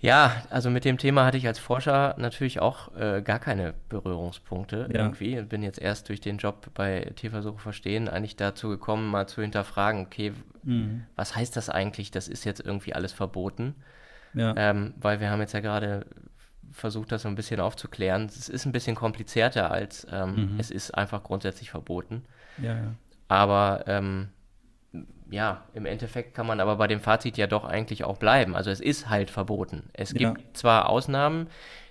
Ja, 0.00 0.42
also 0.50 0.68
mit 0.68 0.84
dem 0.84 0.98
Thema 0.98 1.24
hatte 1.24 1.38
ich 1.38 1.46
als 1.46 1.58
Forscher 1.58 2.14
natürlich 2.18 2.60
auch 2.60 2.94
äh, 2.94 3.22
gar 3.22 3.38
keine 3.38 3.72
Berührungspunkte 3.88 4.90
ja. 4.92 5.00
irgendwie. 5.00 5.40
Bin 5.40 5.62
jetzt 5.62 5.80
erst 5.80 6.10
durch 6.10 6.20
den 6.20 6.36
Job 6.36 6.68
bei 6.74 7.10
Tierversuche 7.16 7.58
verstehen 7.58 8.08
eigentlich 8.08 8.36
dazu 8.36 8.68
gekommen, 8.68 9.10
mal 9.10 9.26
zu 9.26 9.40
hinterfragen, 9.40 10.04
okay, 10.04 10.32
mhm. 10.62 11.06
was 11.16 11.34
heißt 11.34 11.56
das 11.56 11.70
eigentlich? 11.70 12.10
Das 12.10 12.28
ist 12.28 12.44
jetzt 12.44 12.60
irgendwie 12.60 12.92
alles 12.92 13.12
verboten. 13.12 13.74
Ja. 14.34 14.52
Ähm, 14.58 14.92
weil 15.00 15.20
wir 15.20 15.30
haben 15.30 15.40
jetzt 15.40 15.54
ja 15.54 15.60
gerade 15.60 16.04
versucht, 16.70 17.10
das 17.10 17.22
so 17.22 17.28
ein 17.28 17.34
bisschen 17.34 17.60
aufzuklären. 17.60 18.26
Es 18.26 18.50
ist 18.50 18.66
ein 18.66 18.72
bisschen 18.72 18.96
komplizierter 18.96 19.70
als 19.70 20.06
ähm, 20.12 20.52
mhm. 20.52 20.60
es 20.60 20.70
ist 20.70 20.90
einfach 20.90 21.22
grundsätzlich 21.22 21.70
verboten. 21.70 22.24
Ja, 22.58 22.74
ja. 22.74 22.94
Aber 23.28 23.84
ähm, 23.86 24.28
ja, 25.30 25.64
im 25.74 25.86
Endeffekt 25.86 26.34
kann 26.34 26.46
man 26.46 26.60
aber 26.60 26.76
bei 26.76 26.86
dem 26.86 27.00
Fazit 27.00 27.36
ja 27.36 27.46
doch 27.46 27.64
eigentlich 27.64 28.04
auch 28.04 28.18
bleiben. 28.18 28.54
Also 28.54 28.70
es 28.70 28.80
ist 28.80 29.08
halt 29.08 29.30
verboten. 29.30 29.90
Es 29.92 30.14
gibt 30.14 30.38
ja. 30.38 30.44
zwar 30.52 30.88
Ausnahmen, 30.88 31.48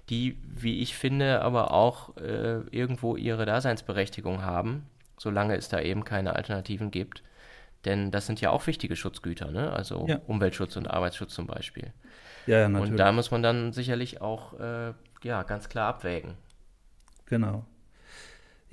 die, 0.10 0.38
wie 0.44 0.82
ich 0.82 0.96
finde, 0.96 1.42
aber 1.42 1.72
auch 1.72 2.16
äh, 2.18 2.60
irgendwo 2.72 3.16
ihre 3.16 3.46
Daseinsberechtigung 3.46 4.44
haben, 4.44 4.86
solange 5.18 5.56
es 5.56 5.70
da 5.70 5.80
eben 5.80 6.04
keine 6.04 6.36
Alternativen 6.36 6.92
gibt. 6.92 7.24
Denn 7.86 8.12
das 8.12 8.28
sind 8.28 8.40
ja 8.40 8.50
auch 8.50 8.66
wichtige 8.68 8.96
Schutzgüter, 8.96 9.52
ne? 9.52 9.72
also 9.74 10.06
ja. 10.08 10.22
Umweltschutz 10.28 10.78
und 10.78 10.90
Arbeitsschutz 10.90 11.34
zum 11.34 11.48
Beispiel. 11.48 11.92
Ja, 12.46 12.60
ja, 12.60 12.70
natürlich. 12.70 12.92
Und 12.92 12.98
da 12.98 13.12
muss 13.12 13.32
man 13.32 13.44
dann 13.44 13.74
sicherlich 13.74 14.22
auch 14.22 14.58
äh, 14.60 14.94
ja, 15.24 15.44
ganz 15.44 15.68
klar 15.68 15.90
abwägen. 15.90 16.36
Genau. 17.26 17.66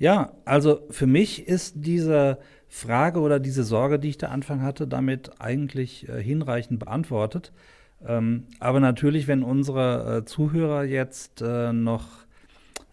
Ja, 0.01 0.31
also 0.45 0.81
für 0.89 1.05
mich 1.05 1.47
ist 1.47 1.75
diese 1.77 2.39
Frage 2.67 3.19
oder 3.19 3.39
diese 3.39 3.63
Sorge, 3.63 3.99
die 3.99 4.09
ich 4.09 4.17
da 4.17 4.29
Anfang 4.29 4.63
hatte, 4.63 4.87
damit 4.87 5.29
eigentlich 5.39 6.09
äh, 6.09 6.23
hinreichend 6.23 6.79
beantwortet. 6.79 7.51
Ähm, 8.03 8.47
aber 8.59 8.79
natürlich, 8.79 9.27
wenn 9.27 9.43
unsere 9.43 10.17
äh, 10.17 10.25
Zuhörer 10.25 10.85
jetzt 10.85 11.43
äh, 11.43 11.71
noch 11.71 12.07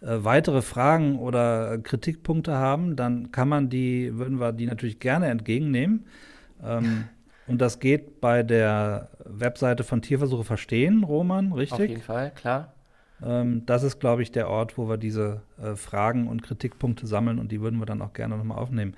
äh, 0.01 0.17
weitere 0.19 0.61
Fragen 0.61 1.17
oder 1.17 1.79
Kritikpunkte 1.79 2.53
haben, 2.53 2.95
dann 2.95 3.31
kann 3.31 3.49
man 3.49 3.71
die, 3.71 4.15
würden 4.15 4.39
wir 4.39 4.51
die 4.51 4.67
natürlich 4.67 4.99
gerne 4.99 5.29
entgegennehmen. 5.29 6.05
Ähm, 6.63 7.05
und 7.47 7.59
das 7.59 7.79
geht 7.79 8.21
bei 8.21 8.43
der 8.43 9.09
Webseite 9.25 9.83
von 9.83 10.03
Tierversuche 10.03 10.43
verstehen, 10.43 11.03
Roman, 11.03 11.53
richtig? 11.53 11.73
Auf 11.73 11.87
jeden 11.87 12.01
Fall, 12.03 12.31
klar. 12.35 12.75
Ähm, 13.25 13.65
das 13.65 13.83
ist, 13.83 13.99
glaube 13.99 14.21
ich, 14.21 14.31
der 14.31 14.49
Ort, 14.49 14.77
wo 14.77 14.87
wir 14.89 14.97
diese 14.97 15.41
äh, 15.61 15.75
Fragen 15.75 16.27
und 16.27 16.43
Kritikpunkte 16.43 17.07
sammeln 17.07 17.39
und 17.39 17.51
die 17.51 17.61
würden 17.61 17.79
wir 17.79 17.85
dann 17.85 18.01
auch 18.01 18.13
gerne 18.13 18.37
nochmal 18.37 18.57
aufnehmen. 18.57 18.95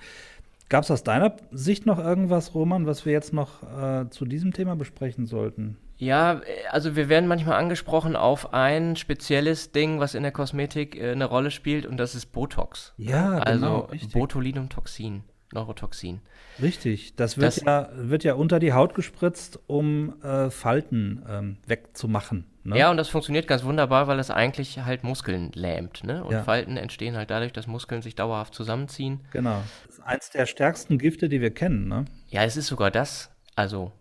Gab 0.69 0.85
es 0.85 0.91
aus 0.91 1.03
deiner 1.03 1.35
Sicht 1.51 1.85
noch 1.85 1.99
irgendwas, 1.99 2.55
Roman, 2.55 2.85
was 2.85 3.05
wir 3.05 3.11
jetzt 3.11 3.33
noch 3.33 3.61
äh, 3.63 4.09
zu 4.09 4.25
diesem 4.25 4.53
Thema 4.53 4.75
besprechen 4.77 5.25
sollten? 5.25 5.77
Ja, 5.97 6.41
also 6.71 6.95
wir 6.95 7.09
werden 7.09 7.27
manchmal 7.27 7.59
angesprochen 7.59 8.15
auf 8.15 8.53
ein 8.53 8.95
spezielles 8.95 9.71
Ding, 9.71 9.99
was 9.99 10.15
in 10.15 10.23
der 10.23 10.31
Kosmetik 10.31 10.95
äh, 10.95 11.11
eine 11.11 11.25
Rolle 11.25 11.51
spielt 11.51 11.85
und 11.85 11.97
das 11.97 12.15
ist 12.15 12.27
Botox. 12.31 12.93
Ja, 12.97 13.39
also 13.39 13.87
genau, 13.87 14.09
Botulinumtoxin, 14.13 15.23
Neurotoxin. 15.53 16.21
Richtig, 16.61 17.15
das 17.17 17.37
wird, 17.37 17.57
das, 17.57 17.63
ja, 17.63 17.89
wird 17.93 18.23
ja 18.23 18.35
unter 18.35 18.59
die 18.59 18.73
Haut 18.73 18.95
gespritzt, 18.95 19.59
um 19.67 20.21
äh, 20.23 20.49
Falten 20.49 21.21
ähm, 21.29 21.57
wegzumachen. 21.67 22.45
Ne? 22.63 22.77
Ja, 22.77 22.91
und 22.91 22.97
das 22.97 23.09
funktioniert 23.09 23.47
ganz 23.47 23.63
wunderbar, 23.63 24.07
weil 24.07 24.19
es 24.19 24.29
eigentlich 24.29 24.79
halt 24.79 25.03
Muskeln 25.03 25.51
lähmt. 25.53 26.03
Ne? 26.03 26.23
Und 26.23 26.33
ja. 26.33 26.43
Falten 26.43 26.77
entstehen 26.77 27.17
halt 27.17 27.31
dadurch, 27.31 27.53
dass 27.53 27.67
Muskeln 27.67 28.01
sich 28.01 28.15
dauerhaft 28.15 28.53
zusammenziehen. 28.53 29.21
Genau. 29.31 29.63
Das 29.87 29.95
ist 29.95 30.03
eins 30.05 30.29
der 30.29 30.45
stärksten 30.45 30.97
Gifte, 30.97 31.27
die 31.27 31.41
wir 31.41 31.51
kennen. 31.51 31.87
Ne? 31.87 32.05
Ja, 32.27 32.43
es 32.43 32.57
ist 32.57 32.67
sogar 32.67 32.91
das. 32.91 33.31
Also 33.55 33.91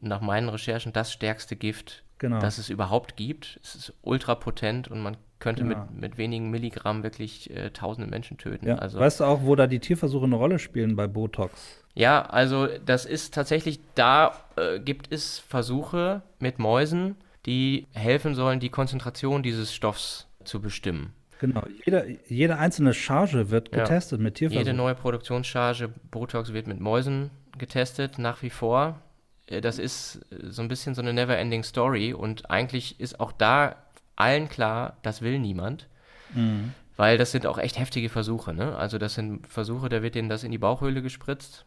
nach 0.00 0.20
meinen 0.20 0.48
Recherchen 0.48 0.92
das 0.92 1.12
stärkste 1.12 1.56
Gift, 1.56 2.04
genau. 2.18 2.38
das 2.38 2.58
es 2.58 2.68
überhaupt 2.68 3.16
gibt. 3.16 3.58
Es 3.62 3.74
ist 3.74 3.92
ultrapotent 4.02 4.88
und 4.88 5.00
man 5.00 5.16
könnte 5.38 5.62
genau. 5.62 5.86
mit, 5.92 6.00
mit 6.00 6.18
wenigen 6.18 6.50
Milligramm 6.50 7.02
wirklich 7.02 7.50
äh, 7.50 7.70
tausende 7.70 8.08
Menschen 8.10 8.38
töten. 8.38 8.66
Ja. 8.66 8.76
Also, 8.76 8.98
weißt 8.98 9.20
du 9.20 9.24
auch, 9.24 9.42
wo 9.42 9.54
da 9.54 9.66
die 9.66 9.78
Tierversuche 9.78 10.24
eine 10.24 10.36
Rolle 10.36 10.58
spielen 10.58 10.96
bei 10.96 11.06
Botox? 11.06 11.84
Ja, 11.94 12.22
also 12.22 12.68
das 12.84 13.06
ist 13.06 13.34
tatsächlich, 13.34 13.80
da 13.94 14.32
äh, 14.56 14.78
gibt 14.80 15.10
es 15.12 15.38
Versuche 15.38 16.22
mit 16.38 16.58
Mäusen, 16.58 17.16
die 17.48 17.86
helfen 17.94 18.34
sollen, 18.34 18.60
die 18.60 18.68
Konzentration 18.68 19.42
dieses 19.42 19.74
Stoffs 19.74 20.28
zu 20.44 20.60
bestimmen. 20.60 21.14
Genau, 21.40 21.62
jede, 21.86 22.18
jede 22.28 22.58
einzelne 22.58 22.92
Charge 22.92 23.50
wird 23.50 23.72
getestet 23.72 24.18
ja. 24.18 24.22
mit 24.22 24.34
Tierversuchen. 24.34 24.66
Jede 24.66 24.76
neue 24.76 24.94
Produktionscharge 24.94 25.88
Botox 26.10 26.52
wird 26.52 26.66
mit 26.66 26.78
Mäusen 26.78 27.30
getestet, 27.56 28.18
nach 28.18 28.42
wie 28.42 28.50
vor. 28.50 29.00
Äh, 29.46 29.62
das 29.62 29.78
ist 29.78 30.20
äh, 30.30 30.50
so 30.50 30.60
ein 30.60 30.68
bisschen 30.68 30.94
so 30.94 31.00
eine 31.00 31.14
never-ending 31.14 31.62
Story 31.62 32.12
und 32.12 32.50
eigentlich 32.50 33.00
ist 33.00 33.18
auch 33.18 33.32
da 33.32 33.76
allen 34.14 34.50
klar, 34.50 34.98
das 35.02 35.22
will 35.22 35.38
niemand. 35.38 35.88
Mhm. 36.34 36.74
Weil 36.98 37.16
das 37.16 37.30
sind 37.30 37.46
auch 37.46 37.56
echt 37.56 37.78
heftige 37.78 38.10
Versuche, 38.10 38.52
ne? 38.52 38.76
Also 38.76 38.98
das 38.98 39.14
sind 39.14 39.46
Versuche, 39.46 39.88
da 39.88 40.02
wird 40.02 40.16
denen 40.16 40.28
das 40.28 40.44
in 40.44 40.50
die 40.50 40.58
Bauchhöhle 40.58 41.00
gespritzt 41.00 41.64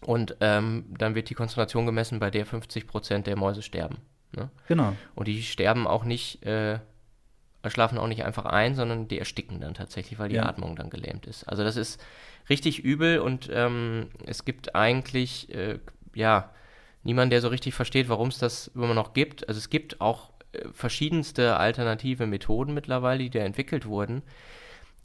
und 0.00 0.36
ähm, 0.40 0.84
dann 0.98 1.14
wird 1.14 1.30
die 1.30 1.34
Konzentration 1.34 1.86
gemessen, 1.86 2.18
bei 2.18 2.30
der 2.30 2.44
50 2.44 2.86
Prozent 2.86 3.26
der 3.26 3.36
Mäuse 3.36 3.62
sterben. 3.62 3.98
Ne? 4.32 4.50
Genau. 4.68 4.94
Und 5.14 5.28
die 5.28 5.42
sterben 5.42 5.86
auch 5.86 6.04
nicht, 6.04 6.44
äh, 6.44 6.78
schlafen 7.66 7.98
auch 7.98 8.06
nicht 8.06 8.24
einfach 8.24 8.44
ein, 8.44 8.74
sondern 8.74 9.08
die 9.08 9.18
ersticken 9.18 9.60
dann 9.60 9.74
tatsächlich, 9.74 10.18
weil 10.18 10.28
die 10.28 10.36
ja. 10.36 10.46
Atmung 10.46 10.76
dann 10.76 10.90
gelähmt 10.90 11.26
ist. 11.26 11.44
Also 11.44 11.64
das 11.64 11.76
ist 11.76 12.00
richtig 12.48 12.84
übel 12.84 13.18
und 13.18 13.50
ähm, 13.52 14.10
es 14.24 14.44
gibt 14.44 14.74
eigentlich, 14.74 15.52
äh, 15.52 15.80
ja, 16.14 16.50
niemand, 17.02 17.32
der 17.32 17.40
so 17.40 17.48
richtig 17.48 17.74
versteht, 17.74 18.08
warum 18.08 18.28
es 18.28 18.38
das 18.38 18.68
immer 18.68 18.94
noch 18.94 19.14
gibt. 19.14 19.48
Also 19.48 19.58
es 19.58 19.70
gibt 19.70 20.00
auch 20.00 20.30
äh, 20.52 20.68
verschiedenste 20.72 21.56
alternative 21.56 22.26
Methoden 22.26 22.74
mittlerweile, 22.74 23.24
die 23.24 23.30
da 23.30 23.40
entwickelt 23.40 23.86
wurden, 23.86 24.22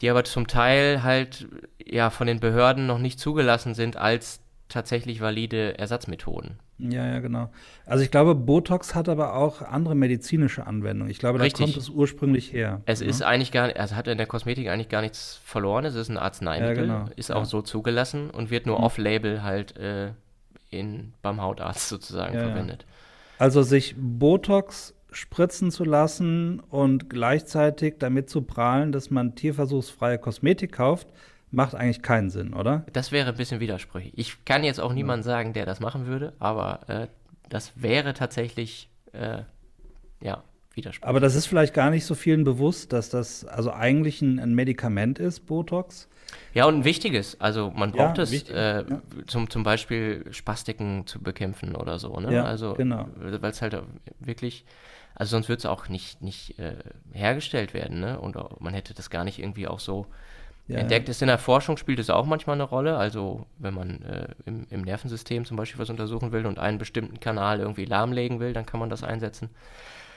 die 0.02 0.10
aber 0.10 0.24
zum 0.24 0.48
Teil 0.48 1.04
halt 1.04 1.48
ja 1.84 2.10
von 2.10 2.28
den 2.28 2.40
Behörden 2.40 2.86
noch 2.86 3.00
nicht 3.00 3.20
zugelassen 3.20 3.76
sind 3.76 3.98
als 3.98 4.41
tatsächlich 4.72 5.22
valide 5.22 5.78
Ersatzmethoden. 5.78 6.60
Ja, 6.80 7.06
ja, 7.06 7.20
genau. 7.20 7.50
Also 7.86 8.04
ich 8.04 8.10
glaube, 8.10 8.34
Botox 8.34 8.96
hat 8.96 9.08
aber 9.08 9.36
auch 9.36 9.62
andere 9.62 9.94
medizinische 9.94 10.66
Anwendungen. 10.66 11.12
Ich 11.12 11.20
glaube, 11.20 11.38
da 11.38 11.44
Richtig. 11.44 11.66
kommt 11.66 11.78
es 11.78 11.90
ursprünglich 11.90 12.52
her. 12.52 12.82
Es 12.86 13.00
ja? 13.00 13.06
Ne? 13.06 13.10
ist 13.12 13.22
eigentlich 13.22 13.52
gar 13.52 13.76
also 13.76 13.96
hat 13.96 14.08
in 14.08 14.18
der 14.18 14.28
Kosmetik 14.28 14.68
eigentlich 14.68 14.90
gar 14.90 15.02
nichts 15.02 15.40
verloren. 15.44 15.86
Es 15.86 15.96
ist 15.96 16.10
ein 16.10 16.18
Arzneimittel, 16.18 16.88
ja, 16.88 17.04
genau. 17.04 17.10
ist 17.16 17.32
auch 17.32 17.40
ja. 17.40 17.46
so 17.46 17.62
zugelassen 17.62 18.32
und 18.32 18.50
wird 18.50 18.66
nur 18.66 18.80
mhm. 18.80 18.84
off-label 18.84 19.44
halt 19.44 19.78
äh, 19.78 20.12
in, 20.72 21.14
beim 21.22 21.42
Hautarzt 21.42 21.90
sozusagen 21.90 22.38
verwendet. 22.38 22.86
Also 23.38 23.62
sich 23.62 23.96
Botox 23.98 24.96
spritzen 25.12 25.72
zu 25.72 25.84
lassen 25.84 26.60
und 26.60 27.10
gleichzeitig 27.10 27.96
damit 28.00 28.30
zu 28.30 28.44
prahlen, 28.44 28.92
dass 28.92 29.10
man 29.10 29.36
tierversuchsfreie 29.36 30.18
Kosmetik 30.18 30.72
kauft, 30.72 31.10
macht 31.52 31.76
eigentlich 31.76 32.02
keinen 32.02 32.30
Sinn, 32.30 32.54
oder? 32.54 32.86
Das 32.94 33.12
wäre 33.12 33.30
ein 33.30 33.36
bisschen 33.36 33.60
widersprüchlich. 33.60 34.14
Ich 34.18 34.46
kann 34.46 34.64
jetzt 34.64 34.80
auch 34.80 34.94
niemanden 34.94 35.24
sagen, 35.24 35.54
der 35.54 35.66
das 35.66 35.80
machen 35.80 36.08
würde, 36.08 36.34
aber 36.40 36.90
äh, 36.90 37.08
das 37.50 37.74
wäre 37.76 38.14
tatsächlich, 38.14 38.90
äh, 39.12 39.44
ja, 40.22 40.44
widersprüchlich. 40.74 41.08
Aber 41.08 41.20
das 41.20 41.36
ist 41.36 41.46
vielleicht 41.46 41.74
gar 41.74 41.90
nicht 41.90 42.06
so 42.06 42.16
vielen 42.16 42.44
bewusst, 42.44 42.94
dass 42.94 43.10
das 43.10 43.46
also 43.46 43.72
eigentlich 43.72 44.22
ein, 44.22 44.40
ein 44.40 44.56
Medikament 44.56 45.20
ist, 45.20 45.42
Botox. 45.42 46.08
Ja, 46.54 46.66
und 46.66 46.80
ein 46.80 46.84
wichtiges. 46.86 47.40
Also 47.42 47.72
man 47.72 47.92
braucht 47.92 48.18
ja, 48.18 48.24
es 48.24 48.50
äh, 48.50 48.86
ja. 48.90 49.02
zum, 49.28 49.50
zum 49.50 49.64
Beispiel 49.64 50.26
Spastiken 50.32 51.06
zu 51.06 51.22
bekämpfen 51.22 51.76
oder 51.76 52.00
so. 52.00 52.18
Ne? 52.20 52.34
Ja, 52.34 52.46
also, 52.46 52.74
genau. 52.74 53.08
Weil 53.18 53.52
es 53.52 53.62
halt 53.62 53.78
wirklich, 54.20 54.64
also 55.14 55.32
sonst 55.32 55.50
würde 55.50 55.60
es 55.60 55.66
auch 55.66 55.90
nicht, 55.90 56.22
nicht 56.22 56.58
äh, 56.58 56.76
hergestellt 57.12 57.74
werden. 57.74 58.00
Ne? 58.00 58.18
Und 58.18 58.38
man 58.62 58.74
hätte 58.74 58.94
das 58.94 59.10
gar 59.10 59.26
nicht 59.26 59.40
irgendwie 59.40 59.68
auch 59.68 59.82
so 59.82 60.08
ja, 60.68 60.78
entdeckt. 60.78 61.10
Ist 61.10 61.22
in 61.22 61.28
der 61.28 61.38
Forschung 61.38 61.78
spielt 61.78 62.00
es 62.00 62.10
auch 62.10 62.26
manchmal 62.26 62.56
eine 62.56 62.64
Rolle. 62.64 62.98
Also 62.98 63.46
wenn 63.58 63.74
man 63.74 64.02
äh, 64.04 64.28
im, 64.46 64.68
im 64.70 64.82
Nervensystem 64.82 65.46
zum 65.46 65.58
Beispiel 65.58 65.80
was 65.80 65.90
untersuchen 65.90 66.32
will 66.32 66.46
und 66.46 66.60
einen 66.60 66.78
bestimmten 66.78 67.20
Kanal 67.20 67.60
irgendwie 67.60 67.86
lahmlegen 67.86 68.40
will, 68.40 68.54
dann 68.54 68.66
kann 68.66 68.80
man 68.80 68.90
das 68.90 69.04
einsetzen. 69.04 69.50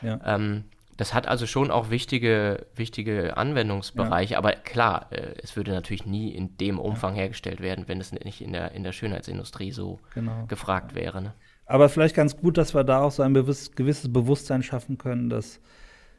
Ja. 0.03 0.21
Ähm, 0.25 0.65
das 0.97 1.13
hat 1.13 1.27
also 1.27 1.47
schon 1.47 1.71
auch 1.71 1.91
wichtige, 1.91 2.67
wichtige 2.77 3.37
Anwendungsbereiche, 3.37 4.35
ja. 4.35 4.39
aber 4.39 4.53
klar, 4.53 5.09
äh, 5.11 5.35
es 5.43 5.57
würde 5.57 5.73
natürlich 5.73 6.07
nie 6.07 6.31
in 6.31 6.57
dem 6.57 6.79
Umfang 6.79 7.15
hergestellt 7.15 7.61
werden, 7.61 7.89
wenn 7.89 8.01
es 8.01 8.13
nicht 8.13 8.41
in 8.41 8.53
der, 8.53 8.73
in 8.73 8.85
der 8.85 8.93
Schönheitsindustrie 8.93 9.73
so 9.73 9.99
genau. 10.15 10.47
gefragt 10.47 10.95
wäre. 10.95 11.21
Ne? 11.21 11.35
Aber 11.67 11.89
vielleicht 11.89 12.15
ganz 12.15 12.37
gut, 12.37 12.59
dass 12.59 12.75
wir 12.75 12.85
da 12.85 13.03
auch 13.03 13.11
so 13.11 13.23
ein 13.23 13.33
bewusst, 13.33 13.75
gewisses 13.75 14.13
Bewusstsein 14.13 14.63
schaffen 14.63 14.99
können, 14.99 15.31
dass 15.31 15.61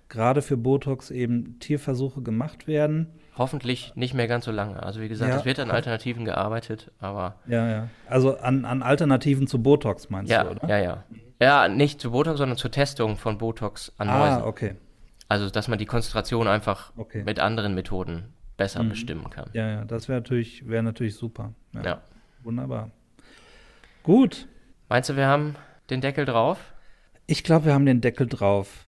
gerade 0.10 0.42
für 0.42 0.58
Botox 0.58 1.12
eben 1.12 1.60
Tierversuche 1.60 2.22
gemacht 2.22 2.68
werden. 2.68 3.14
Hoffentlich 3.38 3.94
nicht 3.96 4.14
mehr 4.14 4.28
ganz 4.28 4.46
so 4.46 4.52
lange. 4.52 4.82
Also 4.82 5.02
wie 5.02 5.10
gesagt, 5.10 5.32
ja. 5.32 5.38
es 5.38 5.46
wird 5.46 5.60
an 5.60 5.70
Alternativen 5.70 6.24
gearbeitet, 6.24 6.92
aber. 7.00 7.36
Ja, 7.48 7.68
ja. 7.68 7.90
Also 8.08 8.38
an, 8.38 8.64
an 8.64 8.82
Alternativen 8.82 9.48
zu 9.48 9.62
Botox 9.62 10.10
meinst 10.10 10.32
ja, 10.32 10.44
du, 10.44 10.52
oder? 10.52 10.70
Ja, 10.70 10.78
ja. 10.78 11.04
Ja, 11.42 11.68
nicht 11.68 12.00
zu 12.00 12.12
Botox, 12.12 12.38
sondern 12.38 12.58
zur 12.58 12.72
Testung 12.72 13.18
von 13.18 13.38
Botox 13.38 13.92
an 13.98 14.10
ah, 14.10 14.20
Mäusen. 14.20 14.44
Ah, 14.44 14.48
okay. 14.48 14.76
Also, 15.28 15.50
dass 15.50 15.68
man 15.68 15.80
die 15.80 15.86
Konzentration 15.86 16.48
einfach 16.48 16.94
okay. 16.96 17.24
mit 17.26 17.40
anderen 17.40 17.76
Methoden 17.76 18.34
besser 18.56 18.84
mhm. 18.84 18.90
bestimmen 18.90 19.30
kann. 19.30 19.50
Ja, 19.54 19.68
ja, 19.68 19.86
das 19.86 20.08
wäre 20.08 20.20
natürlich, 20.20 20.68
wär 20.68 20.82
natürlich 20.82 21.16
super. 21.16 21.54
Ja. 21.74 21.84
ja. 21.84 22.02
Wunderbar. 22.44 22.92
Gut. 24.04 24.48
Meinst 24.88 25.10
du, 25.10 25.18
wir 25.18 25.28
haben 25.28 25.56
den 25.90 26.00
Deckel 26.00 26.26
drauf? 26.26 26.60
Ich 27.26 27.44
glaube, 27.44 27.66
wir 27.66 27.74
haben 27.74 27.86
den 27.86 28.02
Deckel 28.02 28.28
drauf. 28.28 28.86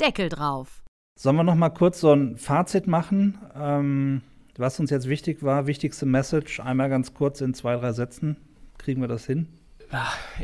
Deckel 0.00 0.30
drauf. 0.30 0.81
Sollen 1.22 1.36
wir 1.36 1.44
noch 1.44 1.54
mal 1.54 1.70
kurz 1.70 2.00
so 2.00 2.12
ein 2.12 2.36
Fazit 2.36 2.88
machen, 2.88 3.38
ähm, 3.54 4.22
was 4.56 4.80
uns 4.80 4.90
jetzt 4.90 5.08
wichtig 5.08 5.44
war? 5.44 5.68
Wichtigste 5.68 6.04
Message, 6.04 6.58
einmal 6.58 6.88
ganz 6.88 7.14
kurz 7.14 7.40
in 7.40 7.54
zwei, 7.54 7.76
drei 7.76 7.92
Sätzen. 7.92 8.38
Kriegen 8.76 9.00
wir 9.00 9.06
das 9.06 9.24
hin? 9.24 9.46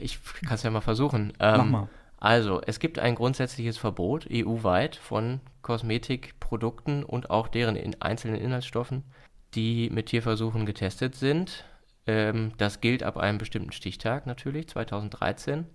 Ich 0.00 0.20
kann 0.44 0.54
es 0.54 0.62
ja 0.62 0.70
mal 0.70 0.80
versuchen. 0.80 1.32
Ähm, 1.40 1.56
Mach 1.56 1.64
mal. 1.64 1.88
Also, 2.18 2.60
es 2.64 2.78
gibt 2.78 3.00
ein 3.00 3.16
grundsätzliches 3.16 3.76
Verbot 3.76 4.28
EU-weit 4.30 4.94
von 4.94 5.40
Kosmetikprodukten 5.62 7.02
und 7.02 7.28
auch 7.28 7.48
deren 7.48 7.74
in 7.74 8.00
einzelnen 8.00 8.40
Inhaltsstoffen, 8.40 9.02
die 9.56 9.90
mit 9.90 10.06
Tierversuchen 10.06 10.64
getestet 10.64 11.16
sind. 11.16 11.64
Ähm, 12.06 12.52
das 12.56 12.80
gilt 12.80 13.02
ab 13.02 13.16
einem 13.16 13.38
bestimmten 13.38 13.72
Stichtag 13.72 14.26
natürlich, 14.26 14.68
2013. 14.68 15.66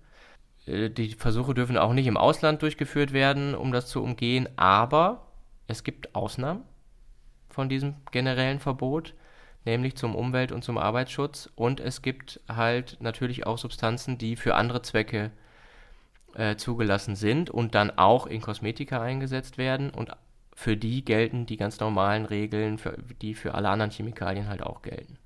Äh, 0.66 0.90
die 0.90 1.14
Versuche 1.14 1.54
dürfen 1.54 1.76
auch 1.76 1.92
nicht 1.92 2.06
im 2.06 2.16
Ausland 2.16 2.62
durchgeführt 2.62 3.12
werden, 3.12 3.54
um 3.54 3.72
das 3.72 3.86
zu 3.88 4.02
umgehen, 4.02 4.48
aber 4.56 5.26
es 5.66 5.84
gibt 5.84 6.14
Ausnahmen 6.14 6.62
von 7.48 7.68
diesem 7.68 7.94
generellen 8.10 8.60
Verbot, 8.60 9.14
nämlich 9.64 9.96
zum 9.96 10.14
Umwelt- 10.14 10.52
und 10.52 10.64
zum 10.64 10.76
Arbeitsschutz. 10.76 11.50
Und 11.54 11.80
es 11.80 12.02
gibt 12.02 12.40
halt 12.48 12.98
natürlich 13.00 13.46
auch 13.46 13.58
Substanzen, 13.58 14.18
die 14.18 14.36
für 14.36 14.56
andere 14.56 14.82
Zwecke 14.82 15.30
äh, 16.34 16.56
zugelassen 16.56 17.16
sind 17.16 17.50
und 17.50 17.74
dann 17.74 17.90
auch 17.90 18.26
in 18.26 18.40
Kosmetika 18.40 19.00
eingesetzt 19.00 19.56
werden. 19.56 19.90
Und 19.90 20.10
für 20.54 20.76
die 20.76 21.04
gelten 21.04 21.46
die 21.46 21.56
ganz 21.56 21.80
normalen 21.80 22.26
Regeln, 22.26 22.78
für, 22.78 22.98
die 23.22 23.34
für 23.34 23.54
alle 23.54 23.68
anderen 23.68 23.90
Chemikalien 23.90 24.48
halt 24.48 24.62
auch 24.62 24.82
gelten. 24.82 25.18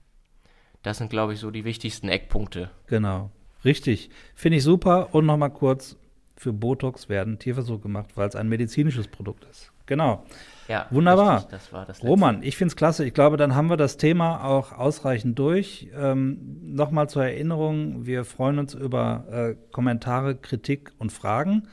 Das 0.82 0.98
sind, 0.98 1.10
glaube 1.10 1.32
ich, 1.32 1.40
so 1.40 1.50
die 1.50 1.64
wichtigsten 1.64 2.08
Eckpunkte. 2.08 2.70
Genau. 2.86 3.30
Richtig. 3.64 4.10
Finde 4.34 4.58
ich 4.58 4.64
super. 4.64 5.08
Und 5.14 5.26
nochmal 5.26 5.50
kurz, 5.50 5.96
für 6.36 6.52
Botox 6.52 7.08
werden 7.08 7.38
Tierversuche 7.38 7.80
gemacht, 7.80 8.10
weil 8.16 8.28
es 8.28 8.36
ein 8.36 8.48
medizinisches 8.48 9.08
Produkt 9.08 9.44
ist. 9.50 9.72
Genau. 9.86 10.24
Ja, 10.68 10.86
Wunderbar. 10.90 11.36
richtig, 11.38 11.50
das 11.50 11.86
das. 11.86 12.02
Roman, 12.04 12.42
ich 12.42 12.56
finde 12.56 12.72
es 12.72 12.76
klasse. 12.76 13.04
Ich 13.06 13.14
glaube, 13.14 13.38
dann 13.38 13.54
haben 13.54 13.70
wir 13.70 13.78
das 13.78 13.96
Thema 13.96 14.44
auch 14.44 14.72
ausreichend 14.72 15.38
durch. 15.38 15.88
Ähm, 15.98 16.58
Nochmal 16.74 17.08
zur 17.08 17.24
Erinnerung, 17.24 18.04
wir 18.06 18.24
freuen 18.24 18.58
uns 18.58 18.74
über 18.74 19.24
äh, 19.30 19.54
Kommentare, 19.72 20.36
Kritik 20.36 20.92
und 20.98 21.10
Fragen. 21.10 21.66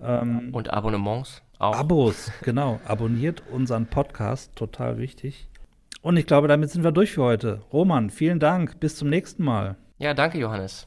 Ähm, 0.00 0.50
Und 0.52 0.72
Abonnements 0.72 1.42
auch. 1.58 1.74
Abos, 1.76 2.30
genau. 2.42 2.80
Abonniert 2.86 3.42
unseren 3.50 3.86
Podcast, 3.86 4.54
total 4.56 4.96
wichtig. 4.98 5.48
Und 6.00 6.16
ich 6.16 6.26
glaube, 6.26 6.48
damit 6.48 6.70
sind 6.70 6.84
wir 6.84 6.92
durch 6.92 7.12
für 7.12 7.22
heute. 7.24 7.60
Roman, 7.72 8.08
vielen 8.10 8.38
Dank. 8.38 8.80
Bis 8.80 8.96
zum 8.96 9.10
nächsten 9.10 9.44
Mal. 9.44 9.76
ja, 9.98 10.14
danke, 10.14 10.38
Johannes. 10.38 10.86